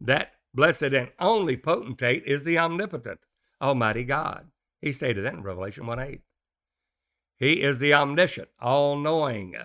That 0.00 0.32
blessed 0.52 0.82
and 0.82 1.10
only 1.18 1.56
potentate 1.56 2.24
is 2.26 2.44
the 2.44 2.58
omnipotent. 2.58 3.26
Almighty 3.64 4.04
God. 4.04 4.50
He 4.82 4.92
stated 4.92 5.24
that 5.24 5.32
in 5.32 5.42
Revelation 5.42 5.86
1 5.86 5.98
8. 5.98 6.20
He 7.38 7.62
is 7.62 7.78
the 7.78 7.94
omniscient, 7.94 8.48
all 8.60 8.96
knowing. 8.96 9.56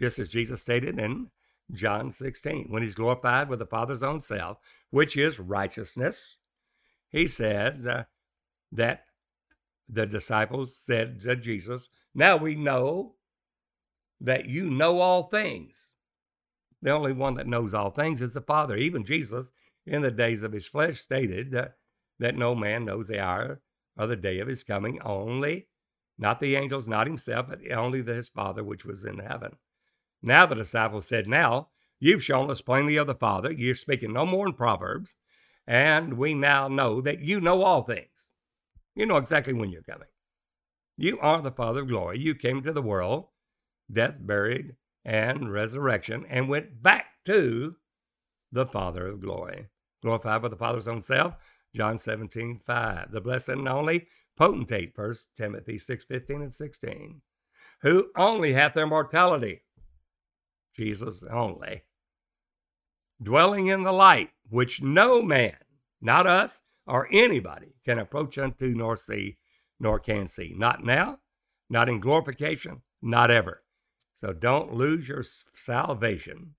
Just 0.00 0.18
as 0.18 0.28
Jesus 0.28 0.62
stated 0.62 0.98
in 0.98 1.30
John 1.72 2.10
16, 2.10 2.68
when 2.68 2.82
he's 2.82 2.94
glorified 2.94 3.48
with 3.48 3.58
the 3.58 3.66
Father's 3.66 4.02
own 4.02 4.22
self, 4.22 4.58
which 4.90 5.16
is 5.16 5.38
righteousness, 5.38 6.38
he 7.10 7.26
says 7.26 7.86
uh, 7.86 8.04
that 8.72 9.04
the 9.88 10.06
disciples 10.06 10.74
said 10.74 11.20
to 11.20 11.36
Jesus, 11.36 11.90
Now 12.14 12.36
we 12.38 12.54
know 12.54 13.16
that 14.20 14.46
you 14.46 14.70
know 14.70 15.00
all 15.00 15.24
things. 15.24 15.94
The 16.80 16.90
only 16.90 17.12
one 17.12 17.34
that 17.34 17.46
knows 17.46 17.74
all 17.74 17.90
things 17.90 18.22
is 18.22 18.32
the 18.32 18.40
Father. 18.40 18.76
Even 18.76 19.04
Jesus, 19.04 19.52
in 19.86 20.00
the 20.02 20.10
days 20.10 20.42
of 20.42 20.52
his 20.52 20.66
flesh, 20.66 20.98
stated 20.98 21.54
uh, 21.54 21.68
that 22.18 22.36
no 22.36 22.54
man 22.54 22.84
knows 22.84 23.08
the 23.08 23.20
hour 23.20 23.60
or 23.96 24.06
the 24.06 24.16
day 24.16 24.38
of 24.38 24.48
his 24.48 24.64
coming, 24.64 25.00
only 25.02 25.68
not 26.18 26.40
the 26.40 26.56
angels, 26.56 26.88
not 26.88 27.06
himself, 27.06 27.48
but 27.48 27.70
only 27.70 28.02
his 28.02 28.28
Father 28.28 28.64
which 28.64 28.84
was 28.84 29.04
in 29.04 29.18
heaven. 29.18 29.56
Now 30.22 30.46
the 30.46 30.54
disciples 30.54 31.06
said, 31.06 31.26
Now 31.26 31.68
you've 32.00 32.22
shown 32.22 32.50
us 32.50 32.62
plainly 32.62 32.96
of 32.96 33.06
the 33.06 33.14
Father. 33.14 33.52
You're 33.52 33.74
speaking 33.74 34.12
no 34.12 34.24
more 34.24 34.46
in 34.46 34.54
Proverbs, 34.54 35.14
and 35.66 36.14
we 36.14 36.34
now 36.34 36.68
know 36.68 37.00
that 37.02 37.20
you 37.20 37.40
know 37.40 37.62
all 37.62 37.82
things. 37.82 38.28
You 38.94 39.06
know 39.06 39.18
exactly 39.18 39.52
when 39.52 39.70
you're 39.70 39.82
coming. 39.82 40.08
You 40.96 41.18
are 41.20 41.42
the 41.42 41.50
Father 41.50 41.82
of 41.82 41.88
glory. 41.88 42.18
You 42.18 42.34
came 42.34 42.62
to 42.62 42.72
the 42.72 42.80
world, 42.80 43.26
death, 43.92 44.16
buried, 44.20 44.76
and 45.04 45.52
resurrection, 45.52 46.24
and 46.28 46.48
went 46.48 46.82
back 46.82 47.06
to 47.26 47.76
the 48.50 48.66
Father 48.66 49.06
of 49.06 49.20
glory. 49.20 49.68
Glorified 50.02 50.40
by 50.40 50.48
the 50.48 50.56
Father's 50.56 50.88
own 50.88 51.02
self, 51.02 51.34
John 51.76 51.98
17, 51.98 52.58
5. 52.58 53.12
The 53.12 53.20
blessed 53.20 53.50
and 53.50 53.68
only 53.68 54.06
potentate, 54.34 54.92
1 54.96 55.14
Timothy 55.34 55.76
6, 55.76 56.04
15 56.06 56.42
and 56.42 56.54
16. 56.54 57.20
Who 57.82 58.08
only 58.16 58.54
hath 58.54 58.78
immortality, 58.78 59.60
Jesus 60.74 61.22
only. 61.30 61.82
Dwelling 63.22 63.66
in 63.66 63.82
the 63.82 63.92
light, 63.92 64.30
which 64.48 64.80
no 64.80 65.20
man, 65.20 65.56
not 66.00 66.26
us 66.26 66.62
or 66.86 67.08
anybody, 67.12 67.74
can 67.84 67.98
approach 67.98 68.38
unto 68.38 68.74
nor 68.74 68.96
see, 68.96 69.36
nor 69.78 69.98
can 69.98 70.28
see. 70.28 70.54
Not 70.56 70.82
now, 70.82 71.18
not 71.68 71.90
in 71.90 72.00
glorification, 72.00 72.80
not 73.02 73.30
ever. 73.30 73.62
So 74.14 74.32
don't 74.32 74.72
lose 74.72 75.08
your 75.08 75.22
salvation 75.22 76.54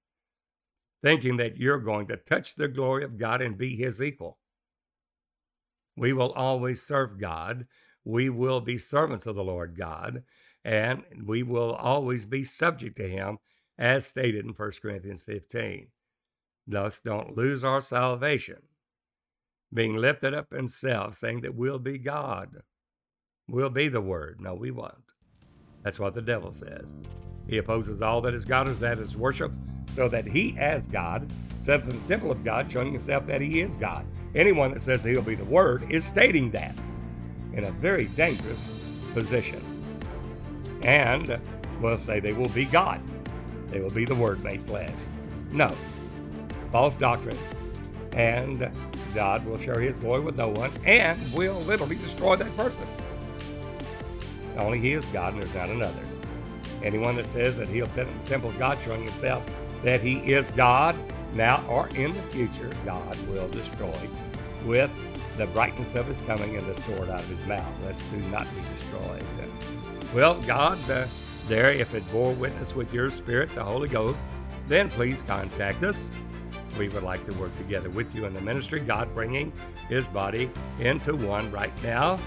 thinking 1.01 1.37
that 1.37 1.57
you're 1.57 1.79
going 1.79 2.07
to 2.07 2.17
touch 2.17 2.55
the 2.55 2.67
glory 2.67 3.03
of 3.03 3.17
God 3.17 3.41
and 3.41 3.57
be 3.57 3.75
his 3.75 4.01
equal. 4.01 4.37
We 5.97 6.13
will 6.13 6.31
always 6.33 6.81
serve 6.81 7.19
God. 7.19 7.65
We 8.05 8.29
will 8.29 8.61
be 8.61 8.77
servants 8.77 9.25
of 9.25 9.35
the 9.35 9.43
Lord 9.43 9.75
God, 9.75 10.23
and 10.63 11.03
we 11.25 11.43
will 11.43 11.73
always 11.73 12.25
be 12.25 12.43
subject 12.43 12.95
to 12.97 13.09
Him, 13.09 13.39
as 13.77 14.05
stated 14.05 14.45
in 14.45 14.51
1 14.51 14.71
Corinthians 14.81 15.23
15. 15.23 15.87
Thus, 16.67 16.99
don't 17.01 17.35
lose 17.35 17.63
our 17.63 17.81
salvation, 17.81 18.61
being 19.73 19.97
lifted 19.97 20.33
up 20.33 20.53
in 20.53 20.67
self, 20.67 21.15
saying 21.15 21.41
that 21.41 21.55
we'll 21.55 21.79
be 21.79 21.97
God. 21.97 22.61
We'll 23.49 23.69
be 23.69 23.89
the 23.89 24.01
Word. 24.01 24.39
No, 24.39 24.53
we 24.53 24.71
won't. 24.71 25.13
That's 25.83 25.99
what 25.99 26.13
the 26.13 26.21
devil 26.21 26.53
says. 26.53 26.85
He 27.47 27.57
opposes 27.57 28.01
all 28.01 28.21
that 28.21 28.33
is 28.33 28.45
God 28.45 28.67
as 28.67 28.79
that 28.81 28.99
is 28.99 29.17
worship, 29.17 29.51
so 29.91 30.07
that 30.09 30.27
he, 30.27 30.55
as 30.57 30.87
God, 30.87 31.31
something 31.59 31.99
simple 32.03 32.31
of 32.31 32.43
God, 32.43 32.71
showing 32.71 32.91
himself 32.91 33.25
that 33.27 33.41
he 33.41 33.61
is 33.61 33.77
God. 33.77 34.05
Anyone 34.35 34.71
that 34.71 34.81
says 34.81 35.03
he'll 35.03 35.21
be 35.21 35.35
the 35.35 35.45
Word 35.45 35.89
is 35.89 36.05
stating 36.05 36.51
that 36.51 36.75
in 37.53 37.63
a 37.65 37.71
very 37.71 38.05
dangerous 38.05 38.67
position. 39.13 39.61
And 40.83 41.41
will 41.81 41.97
say 41.97 42.19
they 42.19 42.33
will 42.33 42.49
be 42.49 42.65
God. 42.65 43.01
They 43.67 43.79
will 43.79 43.89
be 43.89 44.05
the 44.05 44.15
Word 44.15 44.43
made 44.43 44.61
flesh. 44.61 44.93
No. 45.51 45.69
False 46.71 46.95
doctrine. 46.95 47.37
And 48.13 48.71
God 49.13 49.45
will 49.45 49.57
share 49.57 49.79
his 49.79 49.99
glory 49.99 50.21
with 50.21 50.35
no 50.37 50.49
one 50.49 50.71
and 50.85 51.19
will 51.33 51.59
literally 51.61 51.95
destroy 51.95 52.35
that 52.35 52.55
person. 52.55 52.87
Only 54.57 54.79
he 54.79 54.93
is 54.93 55.05
God 55.07 55.33
and 55.33 55.41
there's 55.41 55.53
not 55.55 55.69
another. 55.69 55.99
Anyone 56.83 57.15
that 57.15 57.25
says 57.25 57.57
that 57.57 57.67
he'll 57.67 57.87
sit 57.87 58.07
in 58.07 58.17
the 58.19 58.25
temple 58.25 58.49
of 58.49 58.57
God 58.57 58.77
showing 58.83 59.03
himself 59.03 59.43
that 59.83 60.01
he 60.01 60.17
is 60.19 60.49
God 60.51 60.95
now 61.37 61.63
or 61.69 61.87
in 61.89 62.13
the 62.13 62.21
future, 62.23 62.69
God 62.85 63.17
will 63.27 63.47
destroy 63.49 63.97
with 64.65 64.91
the 65.37 65.45
brightness 65.47 65.95
of 65.95 66.07
his 66.07 66.21
coming 66.21 66.57
and 66.57 66.67
the 66.67 66.75
sword 66.81 67.09
out 67.09 67.19
of 67.19 67.27
his 67.27 67.45
mouth, 67.45 67.65
lest 67.85 68.09
do 68.11 68.17
not 68.29 68.47
be 68.55 68.61
destroyed. 68.75 69.23
Well, 70.13 70.41
God, 70.41 70.77
uh, 70.89 71.05
there, 71.47 71.71
if 71.71 71.93
it 71.93 72.09
bore 72.11 72.33
witness 72.33 72.75
with 72.75 72.93
your 72.93 73.09
spirit, 73.09 73.53
the 73.53 73.63
Holy 73.63 73.87
Ghost, 73.87 74.23
then 74.67 74.89
please 74.89 75.23
contact 75.23 75.83
us. 75.83 76.09
We 76.77 76.89
would 76.89 77.03
like 77.03 77.27
to 77.29 77.37
work 77.37 77.55
together 77.57 77.89
with 77.89 78.13
you 78.15 78.25
in 78.25 78.33
the 78.33 78.41
ministry, 78.41 78.79
God 78.79 79.13
bringing 79.13 79.53
his 79.89 80.07
body 80.07 80.49
into 80.79 81.15
one 81.15 81.51
right 81.51 81.71
now, 81.83 82.19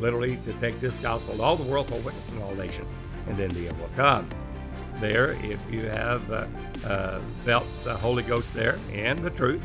literally 0.00 0.36
to 0.38 0.52
take 0.54 0.80
this 0.80 0.98
gospel 0.98 1.36
to 1.36 1.42
all 1.42 1.56
the 1.56 1.70
world 1.70 1.88
for 1.88 1.96
witness 1.96 2.30
in 2.30 2.42
all 2.42 2.54
nations, 2.54 2.90
and 3.28 3.36
then 3.36 3.50
the 3.50 3.68
end 3.68 3.78
will 3.78 3.90
come. 3.96 4.28
There, 5.04 5.32
if 5.42 5.60
you 5.70 5.82
have 5.82 6.32
uh, 6.32 6.46
uh, 6.86 7.20
felt 7.44 7.66
the 7.84 7.92
Holy 7.92 8.22
Ghost 8.22 8.54
there 8.54 8.78
and 8.90 9.18
the 9.18 9.28
truth, 9.28 9.60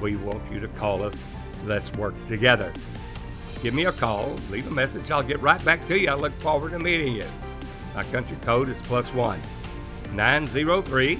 we 0.00 0.16
want 0.16 0.50
you 0.50 0.60
to 0.60 0.68
call 0.68 1.02
us. 1.02 1.22
Let's 1.66 1.92
work 1.92 2.14
together. 2.24 2.72
Give 3.62 3.74
me 3.74 3.84
a 3.84 3.92
call, 3.92 4.34
leave 4.50 4.66
a 4.66 4.70
message. 4.70 5.10
I'll 5.10 5.22
get 5.22 5.42
right 5.42 5.62
back 5.62 5.86
to 5.88 6.00
you. 6.00 6.08
I 6.08 6.14
look 6.14 6.32
forward 6.32 6.72
to 6.72 6.78
meeting 6.78 7.14
you. 7.14 7.26
My 7.94 8.04
country 8.04 8.38
code 8.40 8.70
is 8.70 8.80
plus 8.80 9.12
one 9.12 9.38
903 10.14 11.18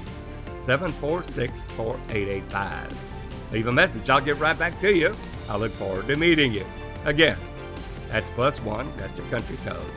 746 0.57 1.65
4885. 1.77 3.53
Leave 3.53 3.67
a 3.67 3.73
message. 3.73 4.09
I'll 4.09 4.23
get 4.23 4.39
right 4.39 4.59
back 4.59 4.81
to 4.81 4.97
you. 4.97 5.15
I 5.51 5.59
look 5.59 5.73
forward 5.73 6.07
to 6.07 6.17
meeting 6.17 6.55
you. 6.55 6.65
Again, 7.05 7.37
that's 8.09 8.31
plus 8.31 8.63
one. 8.63 8.91
That's 8.97 9.19
your 9.19 9.27
country 9.27 9.59
code. 9.67 9.93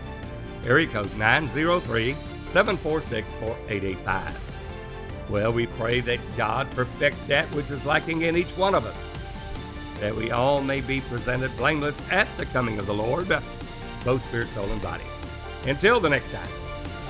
Area 0.65 0.88
code 0.88 1.15
903 1.17 2.17
746 2.50 3.34
4885. 3.34 5.28
Well, 5.30 5.54
we 5.54 5.68
pray 5.68 6.00
that 6.02 6.20
God 6.36 6.70
perfect 6.72 7.28
that 7.28 7.46
which 7.54 7.70
is 7.70 7.86
lacking 7.86 8.24
in 8.24 8.36
each 8.36 8.58
one 8.58 8.74
of 8.74 8.88
us, 8.88 10.00
that 10.00 10.16
we 10.16 10.32
all 10.32 10.60
may 10.62 10.82
be 10.82 11.02
presented 11.02 11.56
blameless 11.58 12.02
at 12.12 12.28
the 12.38 12.48
coming 12.48 12.80
of 12.80 12.88
the 12.88 12.94
Lord, 12.94 13.28
both 14.04 14.24
spirit, 14.24 14.48
soul, 14.48 14.66
and 14.66 14.82
body. 14.82 15.04
Until 15.68 16.00
the 16.00 16.10
next 16.10 16.32
time, 16.32 16.50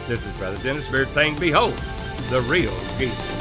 this 0.09 0.25
is 0.25 0.33
Brother 0.33 0.61
Dennis 0.61 0.89
Beard 0.89 1.09
saying, 1.09 1.39
Behold, 1.39 1.73
the 2.29 2.41
real 2.41 2.73
Jesus. 2.97 3.38